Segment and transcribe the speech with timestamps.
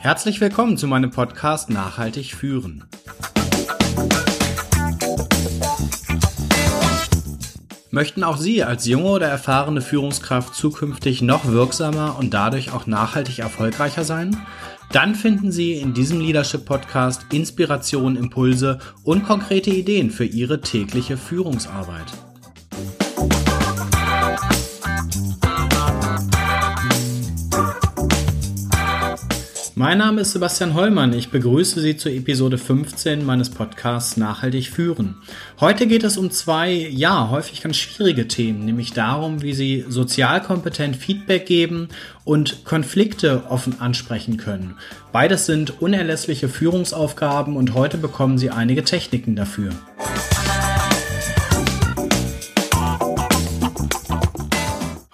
[0.00, 2.84] Herzlich willkommen zu meinem Podcast Nachhaltig führen.
[7.90, 13.40] Möchten auch Sie als junge oder erfahrene Führungskraft zukünftig noch wirksamer und dadurch auch nachhaltig
[13.40, 14.36] erfolgreicher sein?
[14.92, 21.16] Dann finden Sie in diesem Leadership Podcast Inspiration, Impulse und konkrete Ideen für Ihre tägliche
[21.16, 22.29] Führungsarbeit.
[29.80, 31.14] Mein Name ist Sebastian Hollmann.
[31.14, 35.14] Ich begrüße Sie zur Episode 15 meines Podcasts Nachhaltig führen.
[35.58, 40.42] Heute geht es um zwei, ja, häufig ganz schwierige Themen, nämlich darum, wie Sie sozial
[40.42, 41.88] kompetent Feedback geben
[42.24, 44.74] und Konflikte offen ansprechen können.
[45.12, 49.70] Beides sind unerlässliche Führungsaufgaben und heute bekommen Sie einige Techniken dafür.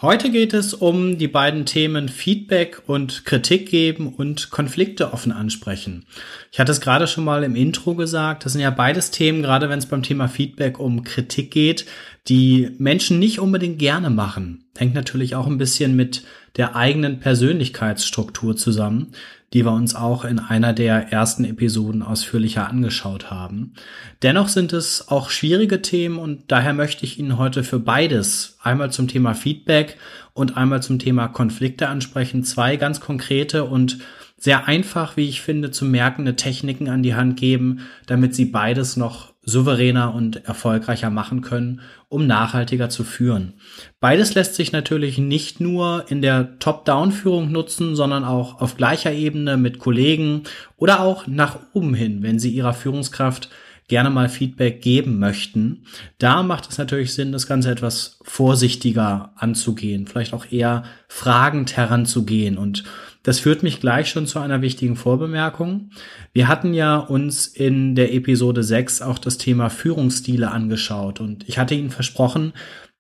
[0.03, 6.05] Heute geht es um die beiden Themen Feedback und Kritik geben und Konflikte offen ansprechen.
[6.53, 9.71] Ich hatte es gerade schon mal im Intro gesagt, das sind ja beides Themen, gerade
[9.71, 11.87] wenn es beim Thema Feedback um Kritik geht,
[12.29, 14.67] die Menschen nicht unbedingt gerne machen.
[14.77, 16.25] Hängt natürlich auch ein bisschen mit
[16.59, 19.13] der eigenen Persönlichkeitsstruktur zusammen
[19.57, 23.73] die wir uns auch in einer der ersten Episoden ausführlicher angeschaut haben.
[24.21, 28.93] Dennoch sind es auch schwierige Themen und daher möchte ich Ihnen heute für beides, einmal
[28.93, 29.97] zum Thema Feedback
[30.35, 33.97] und einmal zum Thema Konflikte ansprechen, zwei ganz konkrete und
[34.37, 38.99] sehr einfach, wie ich finde, zu merkende Techniken an die Hand geben, damit Sie beides
[38.99, 43.55] noch souveräner und erfolgreicher machen können, um nachhaltiger zu führen.
[44.01, 49.57] Beides lässt sich natürlich nicht nur in der Top-Down-Führung nutzen, sondern auch auf gleicher Ebene
[49.57, 50.43] mit Kollegen
[50.77, 53.49] oder auch nach oben hin, wenn Sie Ihrer Führungskraft
[53.89, 55.87] gerne mal Feedback geben möchten.
[56.19, 62.59] Da macht es natürlich Sinn, das Ganze etwas vorsichtiger anzugehen, vielleicht auch eher fragend heranzugehen
[62.59, 62.83] und
[63.27, 65.91] das führt mich gleich schon zu einer wichtigen Vorbemerkung.
[66.33, 71.59] Wir hatten ja uns in der Episode 6 auch das Thema Führungsstile angeschaut und ich
[71.59, 72.53] hatte Ihnen versprochen,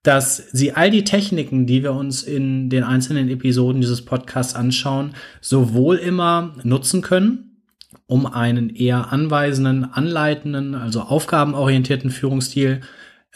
[0.03, 5.15] dass Sie all die Techniken, die wir uns in den einzelnen Episoden dieses Podcasts anschauen,
[5.41, 7.63] sowohl immer nutzen können,
[8.07, 12.81] um einen eher anweisenden, anleitenden, also aufgabenorientierten Führungsstil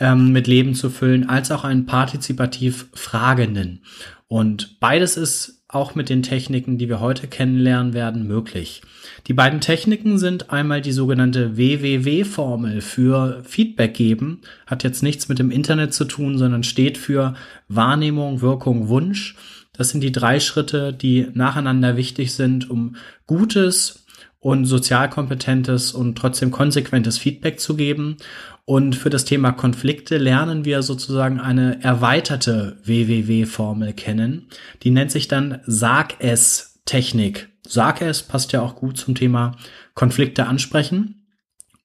[0.01, 3.85] ähm, mit Leben zu füllen, als auch einen partizipativ fragenden.
[4.27, 8.83] Und beides ist auch mit den Techniken, die wir heute kennenlernen werden, möglich.
[9.27, 15.39] Die beiden Techniken sind einmal die sogenannte WWW-Formel für Feedback geben, hat jetzt nichts mit
[15.39, 17.35] dem Internet zu tun, sondern steht für
[17.69, 19.37] Wahrnehmung, Wirkung, Wunsch.
[19.73, 24.05] Das sind die drei Schritte, die nacheinander wichtig sind, um gutes
[24.41, 28.17] und sozialkompetentes und trotzdem konsequentes Feedback zu geben.
[28.65, 34.49] Und für das Thema Konflikte lernen wir sozusagen eine erweiterte WWW-Formel kennen.
[34.83, 37.49] Die nennt sich dann Sag-es-Technik.
[37.67, 39.57] Sag-es passt ja auch gut zum Thema
[39.95, 41.27] Konflikte ansprechen.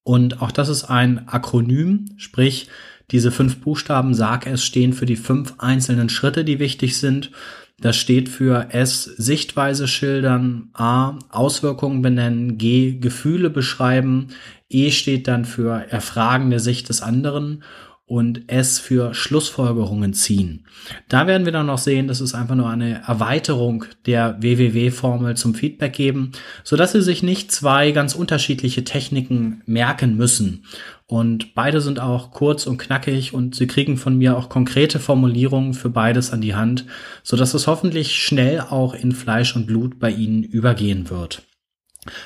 [0.03, 2.69] Und auch das ist ein Akronym, sprich
[3.11, 7.31] diese fünf Buchstaben Sag-es stehen für die fünf einzelnen Schritte, die wichtig sind.
[7.81, 14.29] Das steht für S, Sichtweise schildern, A, Auswirkungen benennen, G, Gefühle beschreiben,
[14.69, 17.63] E steht dann für erfragende Sicht des anderen
[18.07, 20.65] und S für Schlussfolgerungen ziehen.
[21.09, 25.55] Da werden wir dann noch sehen, dass es einfach nur eine Erweiterung der WWW-Formel zum
[25.55, 26.31] Feedback geben,
[26.63, 30.65] so dass Sie sich nicht zwei ganz unterschiedliche Techniken merken müssen.
[31.07, 35.75] Und beide sind auch kurz und knackig und Sie kriegen von mir auch konkrete Formulierungen
[35.75, 36.85] für beides an die Hand,
[37.21, 41.43] so dass es hoffentlich schnell auch in Fleisch und Blut bei Ihnen übergehen wird.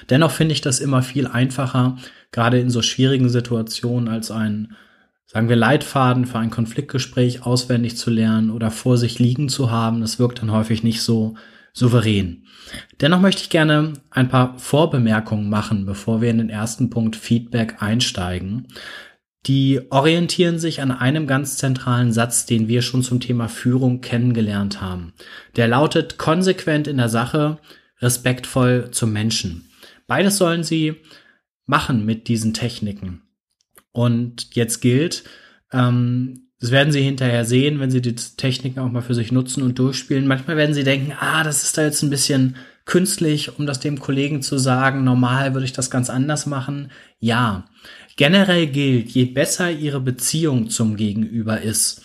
[0.10, 1.98] Dennoch finde ich das immer viel einfacher,
[2.32, 4.76] gerade in so schwierigen Situationen als ein,
[5.26, 10.02] sagen wir, Leitfaden für ein Konfliktgespräch auswendig zu lernen oder vor sich liegen zu haben.
[10.02, 11.36] Das wirkt dann häufig nicht so
[11.74, 12.46] souverän.
[13.02, 17.81] Dennoch möchte ich gerne ein paar Vorbemerkungen machen, bevor wir in den ersten Punkt Feedback
[17.81, 18.68] einsteigen.
[19.46, 24.81] Die orientieren sich an einem ganz zentralen Satz, den wir schon zum Thema Führung kennengelernt
[24.81, 25.13] haben.
[25.56, 27.60] Der lautet konsequent in der Sache,
[28.00, 29.69] respektvoll zum Menschen.
[30.07, 30.95] Beides sollen sie
[31.65, 33.22] machen mit diesen Techniken.
[33.92, 35.24] Und jetzt gilt,
[35.72, 39.64] ähm, das werden Sie hinterher sehen, wenn Sie die Techniken auch mal für sich nutzen
[39.64, 40.28] und durchspielen.
[40.28, 44.00] Manchmal werden Sie denken, ah, das ist da jetzt ein bisschen künstlich, um das dem
[44.00, 45.04] Kollegen zu sagen.
[45.04, 46.92] Normal würde ich das ganz anders machen.
[47.20, 47.66] Ja,
[48.18, 52.02] generell gilt, je besser Ihre Beziehung zum Gegenüber ist,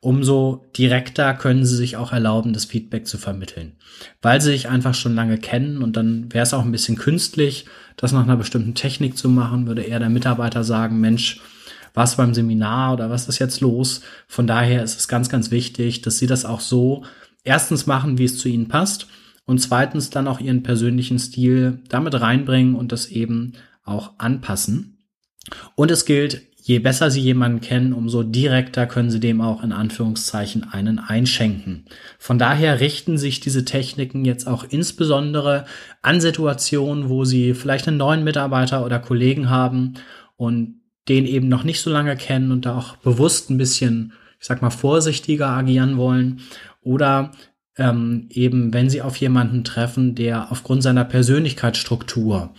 [0.00, 3.72] umso direkter können sie sich auch erlauben, das Feedback zu vermitteln.
[4.22, 7.64] Weil sie sich einfach schon lange kennen und dann wäre es auch ein bisschen künstlich,
[7.96, 11.40] das nach einer bestimmten Technik zu machen, würde eher der Mitarbeiter sagen, Mensch,
[11.96, 14.02] was beim Seminar oder was ist jetzt los.
[14.28, 17.04] Von daher ist es ganz, ganz wichtig, dass Sie das auch so
[17.42, 19.08] erstens machen, wie es zu Ihnen passt
[19.46, 24.98] und zweitens dann auch Ihren persönlichen Stil damit reinbringen und das eben auch anpassen.
[25.74, 29.72] Und es gilt, je besser Sie jemanden kennen, umso direkter können Sie dem auch in
[29.72, 31.86] Anführungszeichen einen einschenken.
[32.18, 35.64] Von daher richten sich diese Techniken jetzt auch insbesondere
[36.02, 39.94] an Situationen, wo Sie vielleicht einen neuen Mitarbeiter oder Kollegen haben
[40.36, 44.46] und den eben noch nicht so lange kennen und da auch bewusst ein bisschen, ich
[44.46, 46.40] sag mal, vorsichtiger agieren wollen.
[46.82, 47.32] Oder
[47.78, 52.54] ähm, eben, wenn Sie auf jemanden treffen, der aufgrund seiner Persönlichkeitsstruktur,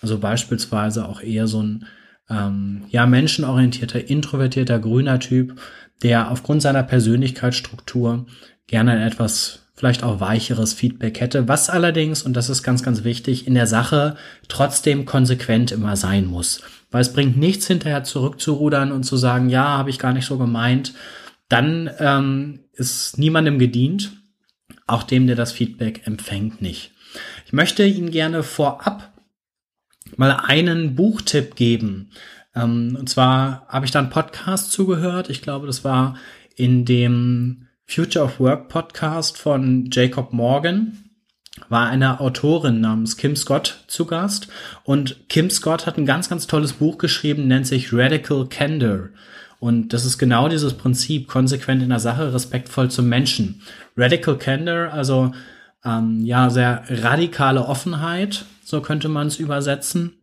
[0.00, 1.86] also beispielsweise auch eher so ein
[2.28, 5.60] ähm, ja, menschenorientierter, introvertierter, grüner Typ,
[6.02, 8.26] der aufgrund seiner Persönlichkeitsstruktur
[8.66, 13.48] gerne etwas vielleicht auch weicheres Feedback hätte, was allerdings, und das ist ganz, ganz wichtig,
[13.48, 16.60] in der Sache trotzdem konsequent immer sein muss.
[16.92, 20.38] Weil es bringt nichts hinterher zurückzurudern und zu sagen, ja, habe ich gar nicht so
[20.38, 20.94] gemeint.
[21.48, 24.12] Dann ähm, ist niemandem gedient,
[24.86, 26.92] auch dem, der das Feedback empfängt, nicht.
[27.46, 29.12] Ich möchte Ihnen gerne vorab
[30.16, 32.12] mal einen Buchtipp geben.
[32.54, 35.28] Ähm, und zwar habe ich da einen Podcast zugehört.
[35.28, 36.14] Ich glaube, das war
[36.54, 41.10] in dem Future of Work Podcast von Jacob Morgan
[41.68, 44.48] war eine Autorin namens Kim Scott zu Gast
[44.84, 49.10] und Kim Scott hat ein ganz, ganz tolles Buch geschrieben, nennt sich Radical Candor.
[49.60, 53.60] Und das ist genau dieses Prinzip, konsequent in der Sache, respektvoll zum Menschen.
[53.94, 55.32] Radical Candor, also
[55.84, 60.14] ähm, ja, sehr radikale Offenheit, so könnte man es übersetzen,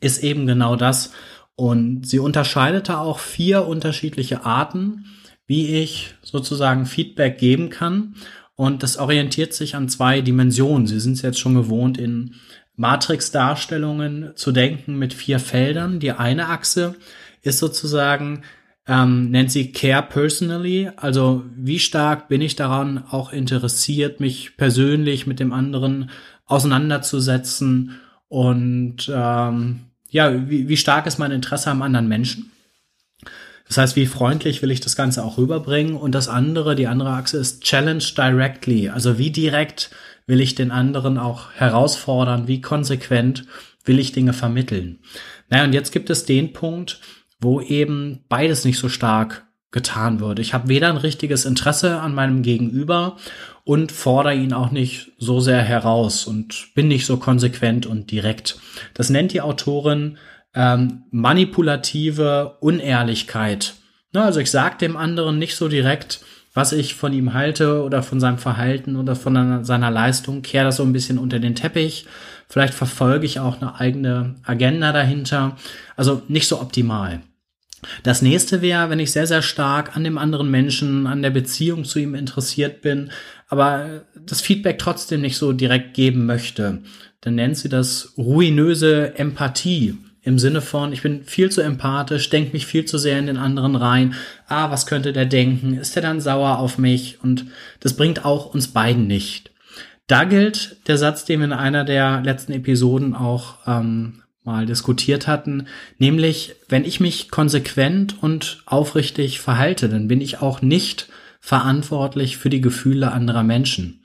[0.00, 1.12] ist eben genau das.
[1.54, 5.04] Und sie unterscheidete auch vier unterschiedliche Arten,
[5.46, 8.14] wie ich sozusagen Feedback geben kann.
[8.56, 10.86] Und das orientiert sich an zwei Dimensionen.
[10.86, 12.34] Sie sind es jetzt schon gewohnt, in
[12.76, 16.00] Matrix-Darstellungen zu denken mit vier Feldern.
[16.00, 16.94] Die eine Achse
[17.42, 18.42] ist sozusagen
[18.86, 25.26] ähm, nennt sie Care Personally, also wie stark bin ich daran auch interessiert, mich persönlich
[25.26, 26.10] mit dem anderen
[26.46, 27.98] auseinanderzusetzen
[28.28, 29.80] und ähm,
[30.10, 32.50] ja, wie, wie stark ist mein Interesse am anderen Menschen?
[33.66, 35.96] Das heißt, wie freundlich will ich das Ganze auch rüberbringen?
[35.96, 39.90] Und das andere, die andere Achse ist Challenge Directly, also wie direkt
[40.26, 43.44] will ich den anderen auch herausfordern, wie konsequent
[43.84, 45.00] will ich Dinge vermitteln.
[45.50, 47.00] Naja, und jetzt gibt es den Punkt,
[47.40, 50.38] wo eben beides nicht so stark getan wird.
[50.38, 53.16] Ich habe weder ein richtiges Interesse an meinem Gegenüber
[53.64, 58.58] und fordere ihn auch nicht so sehr heraus und bin nicht so konsequent und direkt.
[58.94, 60.16] Das nennt die Autorin
[60.54, 63.74] ähm, manipulative Unehrlichkeit.
[64.12, 66.20] Na, also ich sage dem anderen nicht so direkt,
[66.54, 70.76] was ich von ihm halte oder von seinem Verhalten oder von seiner Leistung, kehre das
[70.76, 72.06] so ein bisschen unter den Teppich.
[72.48, 75.56] Vielleicht verfolge ich auch eine eigene Agenda dahinter.
[75.96, 77.20] Also nicht so optimal.
[78.02, 81.84] Das nächste wäre, wenn ich sehr, sehr stark an dem anderen Menschen, an der Beziehung
[81.84, 83.10] zu ihm interessiert bin,
[83.48, 86.82] aber das Feedback trotzdem nicht so direkt geben möchte.
[87.20, 89.96] Dann nennt sie das ruinöse Empathie.
[90.24, 93.36] Im Sinne von, ich bin viel zu empathisch, denke mich viel zu sehr in den
[93.36, 94.14] anderen rein.
[94.48, 95.74] Ah, was könnte der denken?
[95.74, 97.18] Ist der dann sauer auf mich?
[97.22, 97.44] Und
[97.80, 99.50] das bringt auch uns beiden nicht.
[100.06, 105.26] Da gilt der Satz, den wir in einer der letzten Episoden auch ähm, mal diskutiert
[105.26, 105.66] hatten,
[105.98, 111.08] nämlich wenn ich mich konsequent und aufrichtig verhalte, dann bin ich auch nicht
[111.40, 114.03] verantwortlich für die Gefühle anderer Menschen.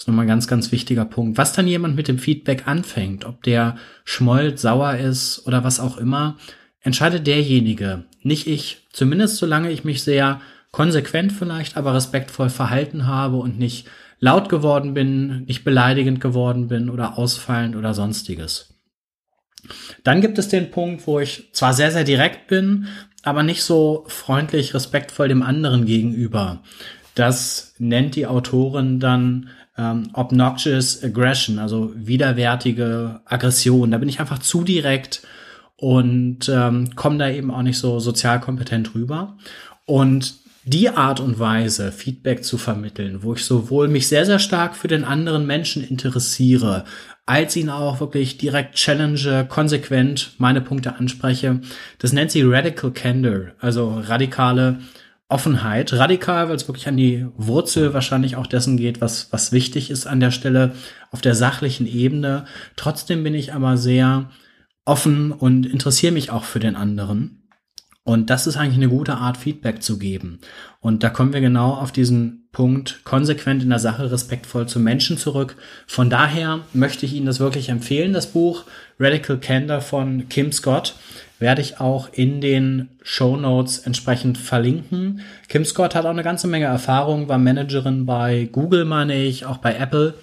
[0.00, 1.36] Das ist nochmal ein ganz, ganz wichtiger Punkt.
[1.36, 5.98] Was dann jemand mit dem Feedback anfängt, ob der schmollt, sauer ist oder was auch
[5.98, 6.38] immer,
[6.80, 8.86] entscheidet derjenige, nicht ich.
[8.94, 10.40] Zumindest solange ich mich sehr
[10.72, 13.88] konsequent vielleicht, aber respektvoll verhalten habe und nicht
[14.20, 18.80] laut geworden bin, nicht beleidigend geworden bin oder ausfallend oder sonstiges.
[20.02, 22.86] Dann gibt es den Punkt, wo ich zwar sehr, sehr direkt bin,
[23.22, 26.62] aber nicht so freundlich, respektvoll dem anderen gegenüber.
[27.14, 33.90] Das nennt die Autorin dann ähm, obnoxious aggression, also widerwärtige Aggression.
[33.90, 35.22] Da bin ich einfach zu direkt
[35.76, 39.38] und ähm, komme da eben auch nicht so sozial kompetent rüber.
[39.86, 40.34] Und
[40.64, 44.88] die Art und Weise, Feedback zu vermitteln, wo ich sowohl mich sehr, sehr stark für
[44.88, 46.84] den anderen Menschen interessiere,
[47.24, 51.60] als ihn auch wirklich direkt challenge, konsequent meine Punkte anspreche.
[51.98, 54.80] Das nennt sie Radical Candor, also radikale
[55.30, 55.92] Offenheit.
[55.92, 60.06] Radikal, weil es wirklich an die Wurzel wahrscheinlich auch dessen geht, was, was wichtig ist
[60.06, 60.72] an der Stelle
[61.10, 62.44] auf der sachlichen Ebene.
[62.76, 64.30] Trotzdem bin ich aber sehr
[64.84, 67.40] offen und interessiere mich auch für den anderen.
[68.02, 70.40] Und das ist eigentlich eine gute Art, Feedback zu geben.
[70.80, 75.16] Und da kommen wir genau auf diesen Punkt konsequent in der Sache, respektvoll zum Menschen
[75.16, 75.56] zurück.
[75.86, 78.64] Von daher möchte ich Ihnen das wirklich empfehlen, das Buch
[78.98, 80.96] Radical Candor von Kim Scott.
[81.40, 85.22] Werde ich auch in den Show Notes entsprechend verlinken.
[85.48, 89.56] Kim Scott hat auch eine ganze Menge Erfahrung, war Managerin bei Google, meine ich, auch
[89.56, 90.14] bei Apple.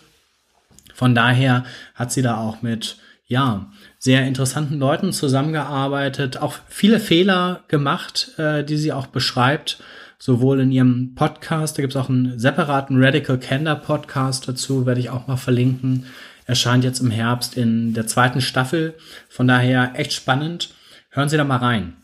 [0.93, 7.61] Von daher hat sie da auch mit, ja, sehr interessanten Leuten zusammengearbeitet, auch viele Fehler
[7.67, 9.81] gemacht, äh, die sie auch beschreibt,
[10.19, 14.99] sowohl in ihrem Podcast, da gibt es auch einen separaten Radical Candor Podcast dazu, werde
[14.99, 16.05] ich auch mal verlinken.
[16.45, 18.93] Erscheint jetzt im Herbst in der zweiten Staffel.
[19.27, 20.69] Von daher echt spannend.
[21.17, 21.97] Hören Sie da mal rein.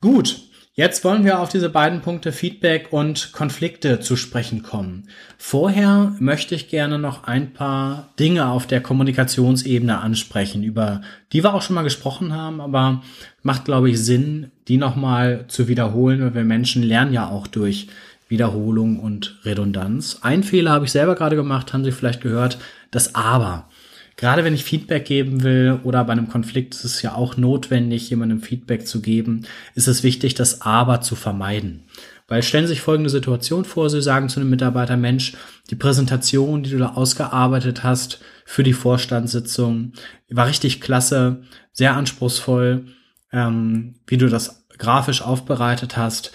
[0.00, 0.40] Gut,
[0.76, 5.08] Jetzt wollen wir auf diese beiden Punkte Feedback und Konflikte zu sprechen kommen.
[5.38, 11.00] Vorher möchte ich gerne noch ein paar Dinge auf der Kommunikationsebene ansprechen, über
[11.32, 13.04] die wir auch schon mal gesprochen haben, aber
[13.44, 17.86] macht, glaube ich, Sinn, die nochmal zu wiederholen, weil wir Menschen lernen ja auch durch
[18.28, 20.18] Wiederholung und Redundanz.
[20.22, 22.58] Ein Fehler habe ich selber gerade gemacht, haben Sie vielleicht gehört,
[22.90, 23.68] das Aber.
[24.16, 28.08] Gerade wenn ich Feedback geben will oder bei einem Konflikt ist es ja auch notwendig,
[28.10, 31.84] jemandem Feedback zu geben, ist es wichtig, das Aber zu vermeiden.
[32.28, 35.34] Weil stellen Sie sich folgende Situation vor, Sie sagen zu einem Mitarbeiter, Mensch,
[35.70, 39.92] die Präsentation, die du da ausgearbeitet hast für die Vorstandssitzung,
[40.30, 41.42] war richtig klasse,
[41.72, 42.86] sehr anspruchsvoll,
[43.32, 46.32] ähm, wie du das grafisch aufbereitet hast.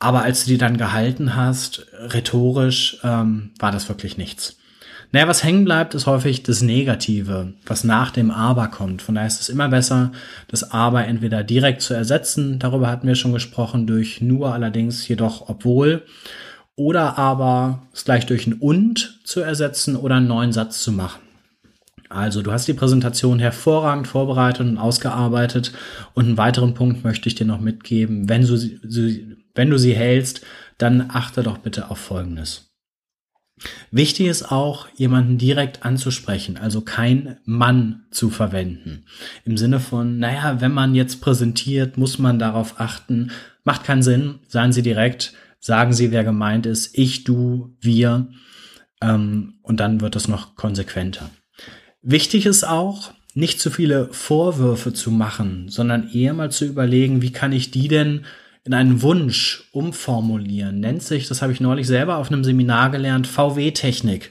[0.00, 4.58] Aber als du die dann gehalten hast, rhetorisch, ähm, war das wirklich nichts.
[5.10, 9.00] Naja, was hängen bleibt, ist häufig das Negative, was nach dem Aber kommt.
[9.00, 10.12] Von daher ist es immer besser,
[10.48, 15.48] das Aber entweder direkt zu ersetzen, darüber hatten wir schon gesprochen, durch nur allerdings jedoch
[15.48, 16.02] obwohl,
[16.76, 21.22] oder aber es gleich durch ein Und zu ersetzen oder einen neuen Satz zu machen.
[22.10, 25.72] Also du hast die Präsentation hervorragend vorbereitet und ausgearbeitet
[26.14, 28.28] und einen weiteren Punkt möchte ich dir noch mitgeben.
[28.28, 30.42] Wenn du sie, wenn du sie hältst,
[30.78, 32.67] dann achte doch bitte auf Folgendes.
[33.90, 39.04] Wichtig ist auch, jemanden direkt anzusprechen, also kein Mann zu verwenden.
[39.44, 43.30] Im Sinne von, naja, wenn man jetzt präsentiert, muss man darauf achten.
[43.64, 44.40] Macht keinen Sinn.
[44.48, 46.96] Seien Sie direkt, sagen Sie, wer gemeint ist.
[46.96, 48.28] Ich, du, wir.
[49.00, 51.30] Ähm, und dann wird es noch konsequenter.
[52.02, 57.32] Wichtig ist auch, nicht zu viele Vorwürfe zu machen, sondern eher mal zu überlegen, wie
[57.32, 58.24] kann ich die denn
[58.68, 60.78] in einen Wunsch umformulieren.
[60.80, 64.30] Nennt sich, das habe ich neulich selber auf einem Seminar gelernt, VW-Technik.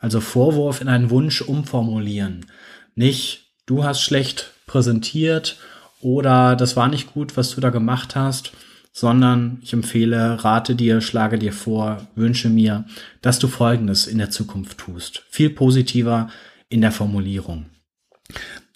[0.00, 2.44] Also Vorwurf in einen Wunsch umformulieren.
[2.94, 5.56] Nicht, du hast schlecht präsentiert
[6.02, 8.52] oder das war nicht gut, was du da gemacht hast,
[8.92, 12.84] sondern ich empfehle, rate dir, schlage dir vor, wünsche mir,
[13.22, 15.22] dass du Folgendes in der Zukunft tust.
[15.30, 16.28] Viel positiver
[16.68, 17.64] in der Formulierung.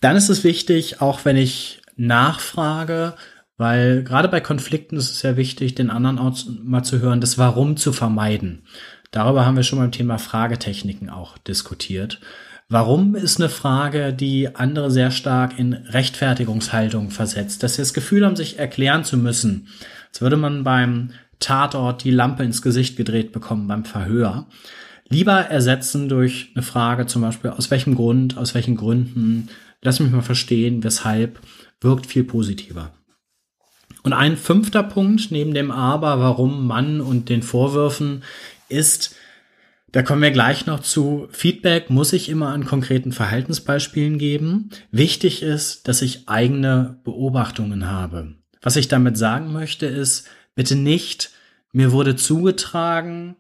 [0.01, 3.17] Dann ist es wichtig, auch wenn ich nachfrage,
[3.57, 7.39] weil gerade bei Konflikten ist es sehr wichtig, den anderen auch mal zu hören, das
[7.39, 8.63] Warum zu vermeiden.
[9.11, 12.21] Darüber haben wir schon beim Thema Fragetechniken auch diskutiert.
[12.69, 18.25] Warum ist eine Frage, die andere sehr stark in Rechtfertigungshaltung versetzt, dass sie das Gefühl
[18.25, 19.69] haben, sich erklären zu müssen.
[20.09, 24.47] Als würde man beim Tatort die Lampe ins Gesicht gedreht bekommen beim Verhör.
[25.09, 29.49] Lieber ersetzen durch eine Frage zum Beispiel, aus welchem Grund, aus welchen Gründen,
[29.83, 31.41] lass mich mal verstehen, weshalb,
[31.81, 32.93] wirkt viel positiver.
[34.05, 38.23] Und ein fünfter Punkt neben dem Aber, warum Mann und den Vorwürfen
[38.69, 39.17] ist,
[39.93, 41.27] da kommen wir gleich noch zu.
[41.31, 44.69] Feedback muss ich immer an konkreten Verhaltensbeispielen geben.
[44.91, 48.35] Wichtig ist, dass ich eigene Beobachtungen habe.
[48.61, 51.31] Was ich damit sagen möchte, ist, bitte nicht,
[51.73, 53.37] mir wurde zugetragen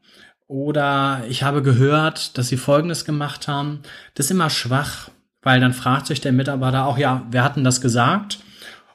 [0.47, 3.81] oder ich habe gehört, dass sie Folgendes gemacht haben.
[4.15, 5.11] Das ist immer schwach,
[5.43, 8.39] weil dann fragt sich der Mitarbeiter auch, ja, wer hat denn das gesagt?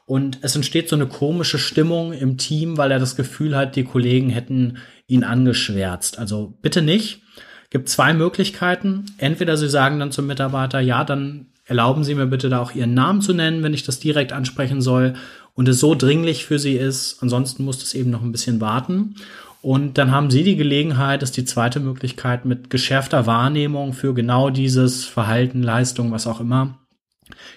[0.09, 3.83] Und es entsteht so eine komische Stimmung im Team, weil er das Gefühl hat, die
[3.83, 6.17] Kollegen hätten ihn angeschwärzt.
[6.17, 7.21] Also bitte nicht.
[7.69, 9.05] Gibt zwei Möglichkeiten.
[9.19, 12.95] Entweder Sie sagen dann zum Mitarbeiter, ja, dann erlauben Sie mir bitte da auch Ihren
[12.95, 15.13] Namen zu nennen, wenn ich das direkt ansprechen soll
[15.53, 17.21] und es so dringlich für Sie ist.
[17.21, 19.13] Ansonsten muss es eben noch ein bisschen warten.
[19.61, 24.15] Und dann haben Sie die Gelegenheit, das ist die zweite Möglichkeit, mit geschärfter Wahrnehmung für
[24.15, 26.79] genau dieses Verhalten, Leistung, was auch immer,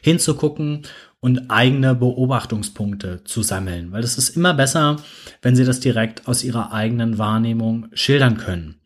[0.02, 0.82] hinzugucken
[1.22, 4.96] und eigene Beobachtungspunkte zu sammeln, weil es ist immer besser,
[5.40, 8.80] wenn Sie das direkt aus Ihrer eigenen Wahrnehmung schildern können.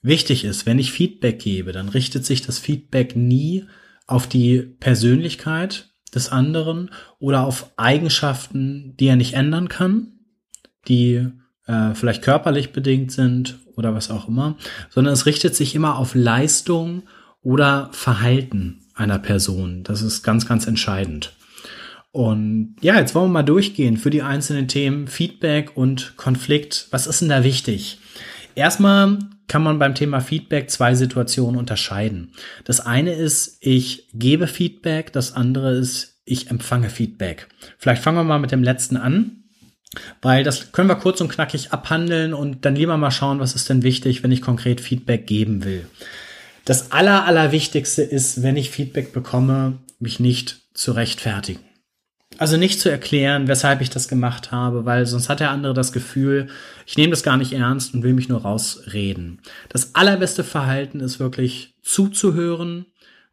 [0.00, 3.66] Wichtig ist, wenn ich Feedback gebe, dann richtet sich das Feedback nie
[4.06, 10.20] auf die Persönlichkeit des anderen oder auf Eigenschaften, die er nicht ändern kann,
[10.88, 11.28] die
[11.66, 14.56] äh, vielleicht körperlich bedingt sind oder was auch immer,
[14.88, 17.02] sondern es richtet sich immer auf Leistung
[17.42, 19.82] oder Verhalten einer Person.
[19.82, 21.34] Das ist ganz, ganz entscheidend.
[22.14, 26.86] Und ja, jetzt wollen wir mal durchgehen für die einzelnen Themen Feedback und Konflikt.
[26.92, 27.98] Was ist denn da wichtig?
[28.54, 29.18] Erstmal
[29.48, 32.30] kann man beim Thema Feedback zwei Situationen unterscheiden.
[32.62, 37.48] Das eine ist, ich gebe Feedback, das andere ist, ich empfange Feedback.
[37.78, 39.42] Vielleicht fangen wir mal mit dem letzten an.
[40.22, 43.68] Weil das können wir kurz und knackig abhandeln und dann lieber mal schauen, was ist
[43.68, 45.88] denn wichtig, wenn ich konkret Feedback geben will.
[46.64, 51.60] Das aller, allerwichtigste ist, wenn ich Feedback bekomme, mich nicht zu rechtfertigen.
[52.38, 55.92] Also nicht zu erklären, weshalb ich das gemacht habe, weil sonst hat der andere das
[55.92, 56.48] Gefühl,
[56.86, 59.40] ich nehme das gar nicht ernst und will mich nur rausreden.
[59.68, 62.86] Das allerbeste Verhalten ist wirklich zuzuhören,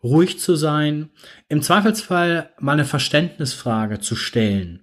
[0.03, 1.09] ruhig zu sein,
[1.49, 4.81] im Zweifelsfall mal eine Verständnisfrage zu stellen.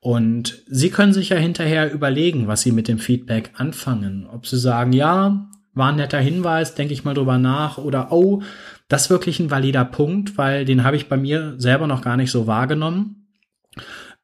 [0.00, 4.26] Und Sie können sich ja hinterher überlegen, was Sie mit dem Feedback anfangen.
[4.30, 8.42] Ob Sie sagen, ja, war ein netter Hinweis, denke ich mal drüber nach, oder oh,
[8.88, 12.18] das ist wirklich ein valider Punkt, weil den habe ich bei mir selber noch gar
[12.18, 13.23] nicht so wahrgenommen.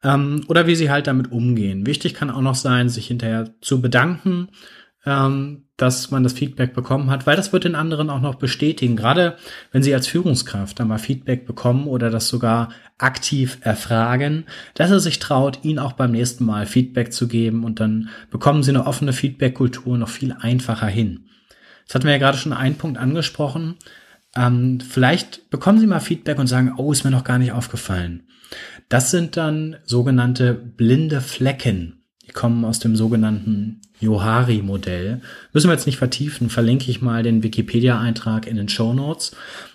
[0.03, 1.87] Ähm, oder wie Sie halt damit umgehen.
[1.87, 4.49] Wichtig kann auch noch sein, sich hinterher zu bedanken
[5.07, 8.97] ähm, dass man das Feedback bekommen hat, weil das wird den anderen auch noch bestätigen.
[8.97, 9.37] Gerade
[9.73, 15.01] wenn Sie als Führungskraft da mal Feedback bekommen oder das sogar aktiv erfragen, dass er
[15.01, 18.87] sich traut, Ihnen auch beim nächsten Mal Feedback zu geben und dann bekommen Sie eine
[18.87, 21.25] offene Feedback-Kultur noch viel einfacher hin.
[21.87, 23.77] Das hatten wir ja gerade schon einen Punkt angesprochen.
[24.37, 28.25] Ähm, vielleicht bekommen Sie mal Feedback und sagen, oh, ist mir noch gar nicht aufgefallen.
[28.89, 35.21] Das sind dann sogenannte blinde Flecken die kommen aus dem sogenannten Johari-Modell.
[35.53, 39.35] Müssen wir jetzt nicht vertiefen, verlinke ich mal den Wikipedia-Eintrag in den Show Notes.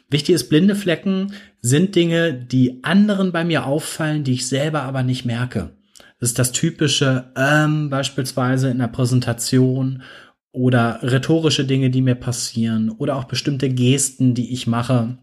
[0.10, 5.04] Wichtig ist, blinde Flecken sind Dinge, die anderen bei mir auffallen, die ich selber aber
[5.04, 5.72] nicht merke.
[6.22, 10.02] Das ist das typische, ähm, beispielsweise in der Präsentation
[10.56, 15.18] oder rhetorische Dinge, die mir passieren oder auch bestimmte Gesten, die ich mache,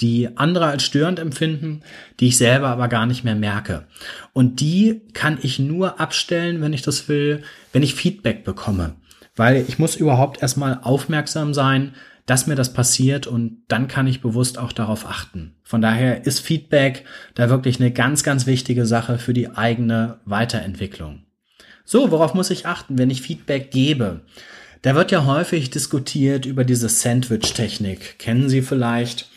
[0.00, 1.82] die andere als störend empfinden,
[2.20, 3.86] die ich selber aber gar nicht mehr merke.
[4.32, 8.94] Und die kann ich nur abstellen, wenn ich das will, wenn ich Feedback bekomme.
[9.34, 11.94] Weil ich muss überhaupt erstmal aufmerksam sein,
[12.26, 15.54] dass mir das passiert und dann kann ich bewusst auch darauf achten.
[15.62, 21.22] Von daher ist Feedback da wirklich eine ganz, ganz wichtige Sache für die eigene Weiterentwicklung.
[21.84, 24.20] So, worauf muss ich achten, wenn ich Feedback gebe?
[24.82, 28.18] Da wird ja häufig diskutiert über diese Sandwich-Technik.
[28.18, 29.28] Kennen Sie vielleicht?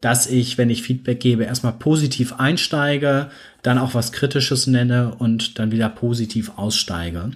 [0.00, 3.30] dass ich, wenn ich Feedback gebe, erstmal positiv einsteige,
[3.62, 7.30] dann auch was Kritisches nenne und dann wieder positiv aussteige.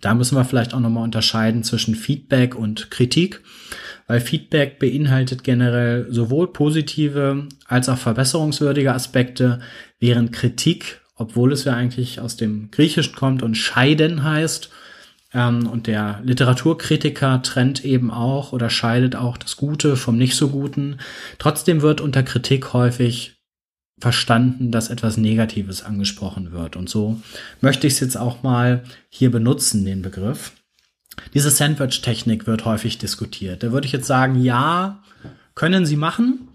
[0.00, 3.40] Da müssen wir vielleicht auch nochmal unterscheiden zwischen Feedback und Kritik,
[4.06, 9.60] weil Feedback beinhaltet generell sowohl positive als auch verbesserungswürdige Aspekte,
[9.98, 14.68] während Kritik, obwohl es ja eigentlich aus dem Griechischen kommt und scheiden heißt,
[15.34, 20.48] ähm, und der Literaturkritiker trennt eben auch oder scheidet auch das Gute vom nicht so
[20.48, 20.98] Guten.
[21.38, 23.36] Trotzdem wird unter Kritik häufig
[23.98, 26.76] verstanden, dass etwas Negatives angesprochen wird.
[26.76, 27.20] Und so
[27.60, 30.52] möchte ich es jetzt auch mal hier benutzen, den Begriff.
[31.32, 33.62] Diese Sandwich-Technik wird häufig diskutiert.
[33.62, 35.02] Da würde ich jetzt sagen, ja,
[35.54, 36.48] können Sie machen,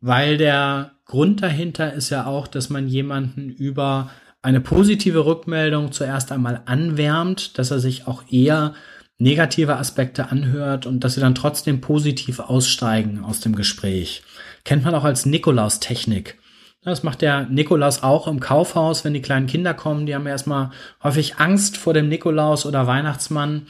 [0.00, 4.10] weil der Grund dahinter ist ja auch, dass man jemanden über
[4.44, 8.74] eine positive Rückmeldung zuerst einmal anwärmt, dass er sich auch eher
[9.16, 14.22] negative Aspekte anhört und dass sie dann trotzdem positiv aussteigen aus dem Gespräch.
[14.64, 16.38] Kennt man auch als Nikolaus-Technik.
[16.82, 20.04] Das macht der Nikolaus auch im Kaufhaus, wenn die kleinen Kinder kommen.
[20.04, 20.70] Die haben erstmal
[21.02, 23.66] häufig Angst vor dem Nikolaus oder Weihnachtsmann.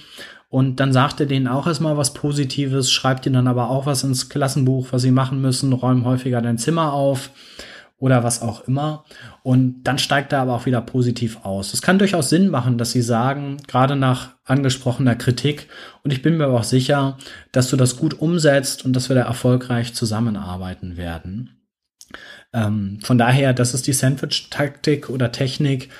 [0.48, 4.02] Und dann sagt er denen auch erstmal was Positives, schreibt ihnen dann aber auch was
[4.02, 7.30] ins Klassenbuch, was sie machen müssen, räumen häufiger dein Zimmer auf
[7.98, 9.04] oder was auch immer.
[9.42, 11.72] Und dann steigt er aber auch wieder positiv aus.
[11.72, 15.68] Es kann durchaus Sinn machen, dass Sie sagen, gerade nach angesprochener Kritik,
[16.02, 17.16] und ich bin mir aber auch sicher,
[17.52, 21.64] dass du das gut umsetzt und dass wir da erfolgreich zusammenarbeiten werden.
[22.52, 25.90] Ähm, von daher, das ist die Sandwich-Taktik oder Technik.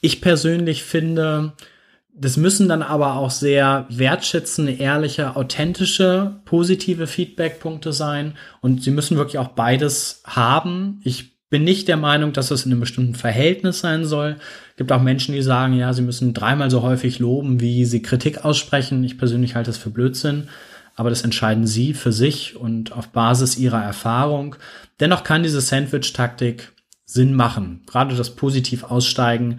[0.00, 1.52] Ich persönlich finde,
[2.16, 8.34] das müssen dann aber auch sehr wertschätzende, ehrliche, authentische, positive Feedbackpunkte sein.
[8.60, 11.00] Und sie müssen wirklich auch beides haben.
[11.02, 14.36] Ich bin nicht der Meinung, dass das in einem bestimmten Verhältnis sein soll.
[14.70, 18.02] Es gibt auch Menschen, die sagen, ja, sie müssen dreimal so häufig loben, wie sie
[18.02, 19.02] Kritik aussprechen.
[19.02, 20.48] Ich persönlich halte das für Blödsinn.
[20.94, 24.54] Aber das entscheiden sie für sich und auf Basis ihrer Erfahrung.
[25.00, 26.72] Dennoch kann diese Sandwich-Taktik
[27.04, 27.82] Sinn machen.
[27.86, 29.58] Gerade das positiv aussteigen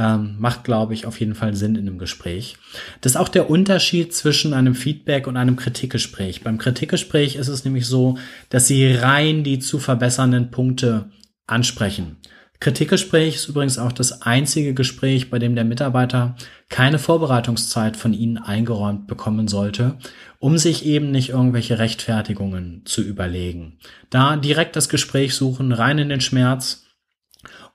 [0.00, 2.56] ähm, macht, glaube ich, auf jeden Fall Sinn in einem Gespräch.
[3.02, 6.42] Das ist auch der Unterschied zwischen einem Feedback und einem Kritikgespräch.
[6.42, 8.16] Beim Kritikgespräch ist es nämlich so,
[8.48, 11.10] dass Sie rein die zu verbessernden Punkte
[11.46, 12.16] ansprechen.
[12.60, 16.34] Kritikgespräch ist übrigens auch das einzige Gespräch, bei dem der Mitarbeiter
[16.70, 19.98] keine Vorbereitungszeit von Ihnen eingeräumt bekommen sollte,
[20.38, 23.78] um sich eben nicht irgendwelche Rechtfertigungen zu überlegen.
[24.08, 26.84] Da direkt das Gespräch suchen, rein in den Schmerz,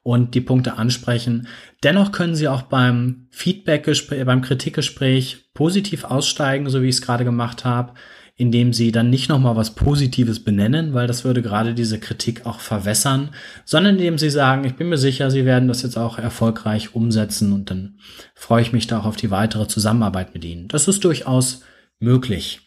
[0.06, 1.48] und die Punkte ansprechen.
[1.84, 7.24] Dennoch können Sie auch beim Feedback-Gespräch, beim Kritikgespräch positiv aussteigen, so wie ich es gerade
[7.24, 7.94] gemacht habe,
[8.36, 12.60] indem sie dann nicht nochmal was Positives benennen, weil das würde gerade diese Kritik auch
[12.60, 13.32] verwässern,
[13.64, 17.52] sondern indem sie sagen, ich bin mir sicher, sie werden das jetzt auch erfolgreich umsetzen
[17.52, 17.98] und dann
[18.36, 20.68] freue ich mich da auch auf die weitere Zusammenarbeit mit ihnen.
[20.68, 21.62] Das ist durchaus
[21.98, 22.60] möglich.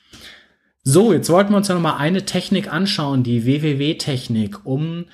[0.83, 5.05] So, jetzt wollten wir uns ja nochmal eine Technik anschauen, die WWW-Technik, um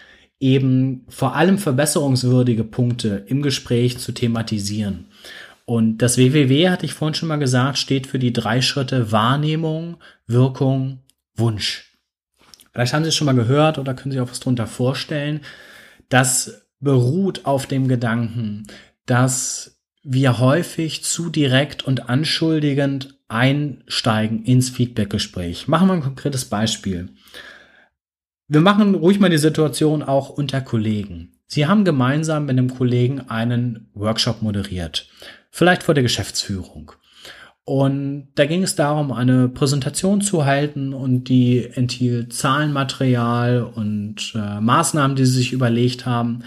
[0.44, 5.06] eben vor allem verbesserungswürdige Punkte im Gespräch zu thematisieren.
[5.64, 9.96] Und das WWW, hatte ich vorhin schon mal gesagt, steht für die drei Schritte Wahrnehmung,
[10.26, 10.98] Wirkung,
[11.34, 11.98] Wunsch.
[12.72, 15.40] Vielleicht haben Sie es schon mal gehört oder können Sie auch was drunter vorstellen.
[16.10, 18.66] Das beruht auf dem Gedanken,
[19.06, 25.68] dass wir häufig zu direkt und anschuldigend einsteigen ins Feedbackgespräch.
[25.68, 27.08] Machen wir ein konkretes Beispiel.
[28.46, 31.32] Wir machen ruhig mal die Situation auch unter Kollegen.
[31.46, 35.08] Sie haben gemeinsam mit einem Kollegen einen Workshop moderiert
[35.54, 36.90] vielleicht vor der Geschäftsführung.
[37.64, 44.60] Und da ging es darum, eine Präsentation zu halten und die enthielt Zahlenmaterial und äh,
[44.60, 46.42] Maßnahmen, die sie sich überlegt haben.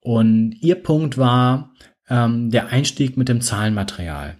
[0.00, 1.72] Und ihr Punkt war
[2.10, 4.38] ähm, der Einstieg mit dem Zahlenmaterial.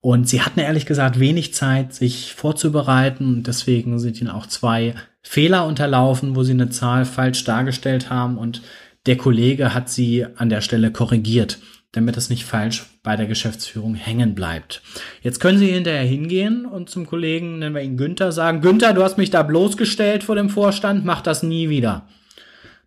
[0.00, 3.44] Und sie hatten ehrlich gesagt wenig Zeit, sich vorzubereiten.
[3.44, 4.96] Deswegen sind ihnen auch zwei
[5.28, 8.38] Fehler unterlaufen, wo sie eine Zahl falsch dargestellt haben.
[8.38, 8.62] Und
[9.06, 11.58] der Kollege hat sie an der Stelle korrigiert
[11.96, 14.82] damit es nicht falsch bei der Geschäftsführung hängen bleibt.
[15.22, 19.02] Jetzt können Sie hinterher hingehen und zum Kollegen, nennen wir ihn Günther, sagen, Günther, du
[19.02, 22.06] hast mich da bloßgestellt vor dem Vorstand, mach das nie wieder.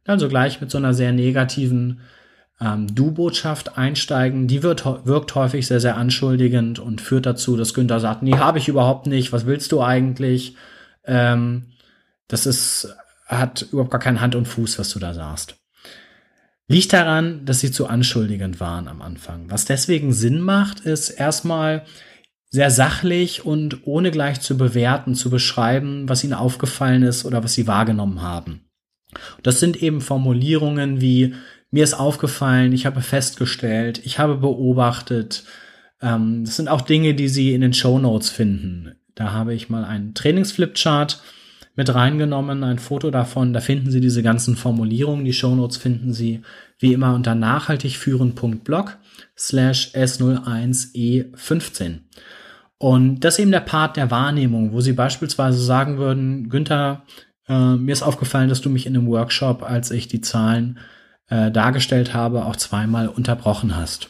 [0.06, 2.02] Also gleich mit so einer sehr negativen
[2.62, 4.47] ähm, Du-Botschaft einsteigen.
[4.47, 8.60] Die wird, wirkt häufig sehr, sehr anschuldigend und führt dazu, dass Günther sagt, nee, habe
[8.60, 10.56] ich überhaupt nicht, was willst du eigentlich?
[11.04, 11.65] Ähm,
[12.30, 12.96] das ist,
[13.28, 15.56] hat überhaupt gar keinen Hand und Fuß, was du da sagst.
[16.70, 19.50] Liegt daran, dass sie zu anschuldigend waren am Anfang.
[19.50, 21.84] Was deswegen Sinn macht, ist erstmal
[22.52, 27.54] sehr sachlich und ohne gleich zu bewerten, zu beschreiben, was ihnen aufgefallen ist oder was
[27.54, 28.70] sie wahrgenommen haben.
[29.44, 31.36] Das sind eben Formulierungen wie
[31.72, 35.44] mir ist aufgefallen, ich habe festgestellt, ich habe beobachtet.
[36.02, 38.96] Ähm, das sind auch Dinge, die Sie in den Show Notes finden.
[39.13, 41.22] Da habe ich mal einen Trainingsflipchart
[41.80, 43.54] mit reingenommen, ein Foto davon.
[43.54, 45.24] Da finden Sie diese ganzen Formulierungen.
[45.24, 46.42] Die Shownotes finden Sie
[46.78, 48.98] wie immer unter nachhaltigführen.blog
[49.38, 52.00] slash S01E15.
[52.78, 57.04] Und das ist eben der Part der Wahrnehmung, wo Sie beispielsweise sagen würden, Günther,
[57.48, 60.80] äh, mir ist aufgefallen, dass du mich in einem Workshop, als ich die Zahlen
[61.30, 64.10] äh, dargestellt habe, auch zweimal unterbrochen hast.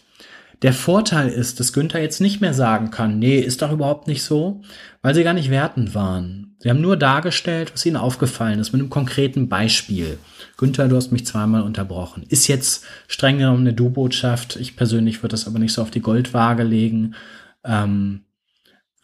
[0.64, 4.24] Der Vorteil ist, dass Günther jetzt nicht mehr sagen kann, nee, ist doch überhaupt nicht
[4.24, 4.64] so,
[5.04, 6.49] weil sie gar nicht wertend waren.
[6.62, 10.20] Sie haben nur dargestellt, was ihnen aufgefallen ist, mit einem konkreten Beispiel.
[10.58, 12.26] Günther, du hast mich zweimal unterbrochen.
[12.28, 14.58] Ist jetzt streng genommen eine Du-Botschaft.
[14.58, 17.16] Ich persönlich würde das aber nicht so auf die Goldwaage legen,
[17.64, 18.26] ähm,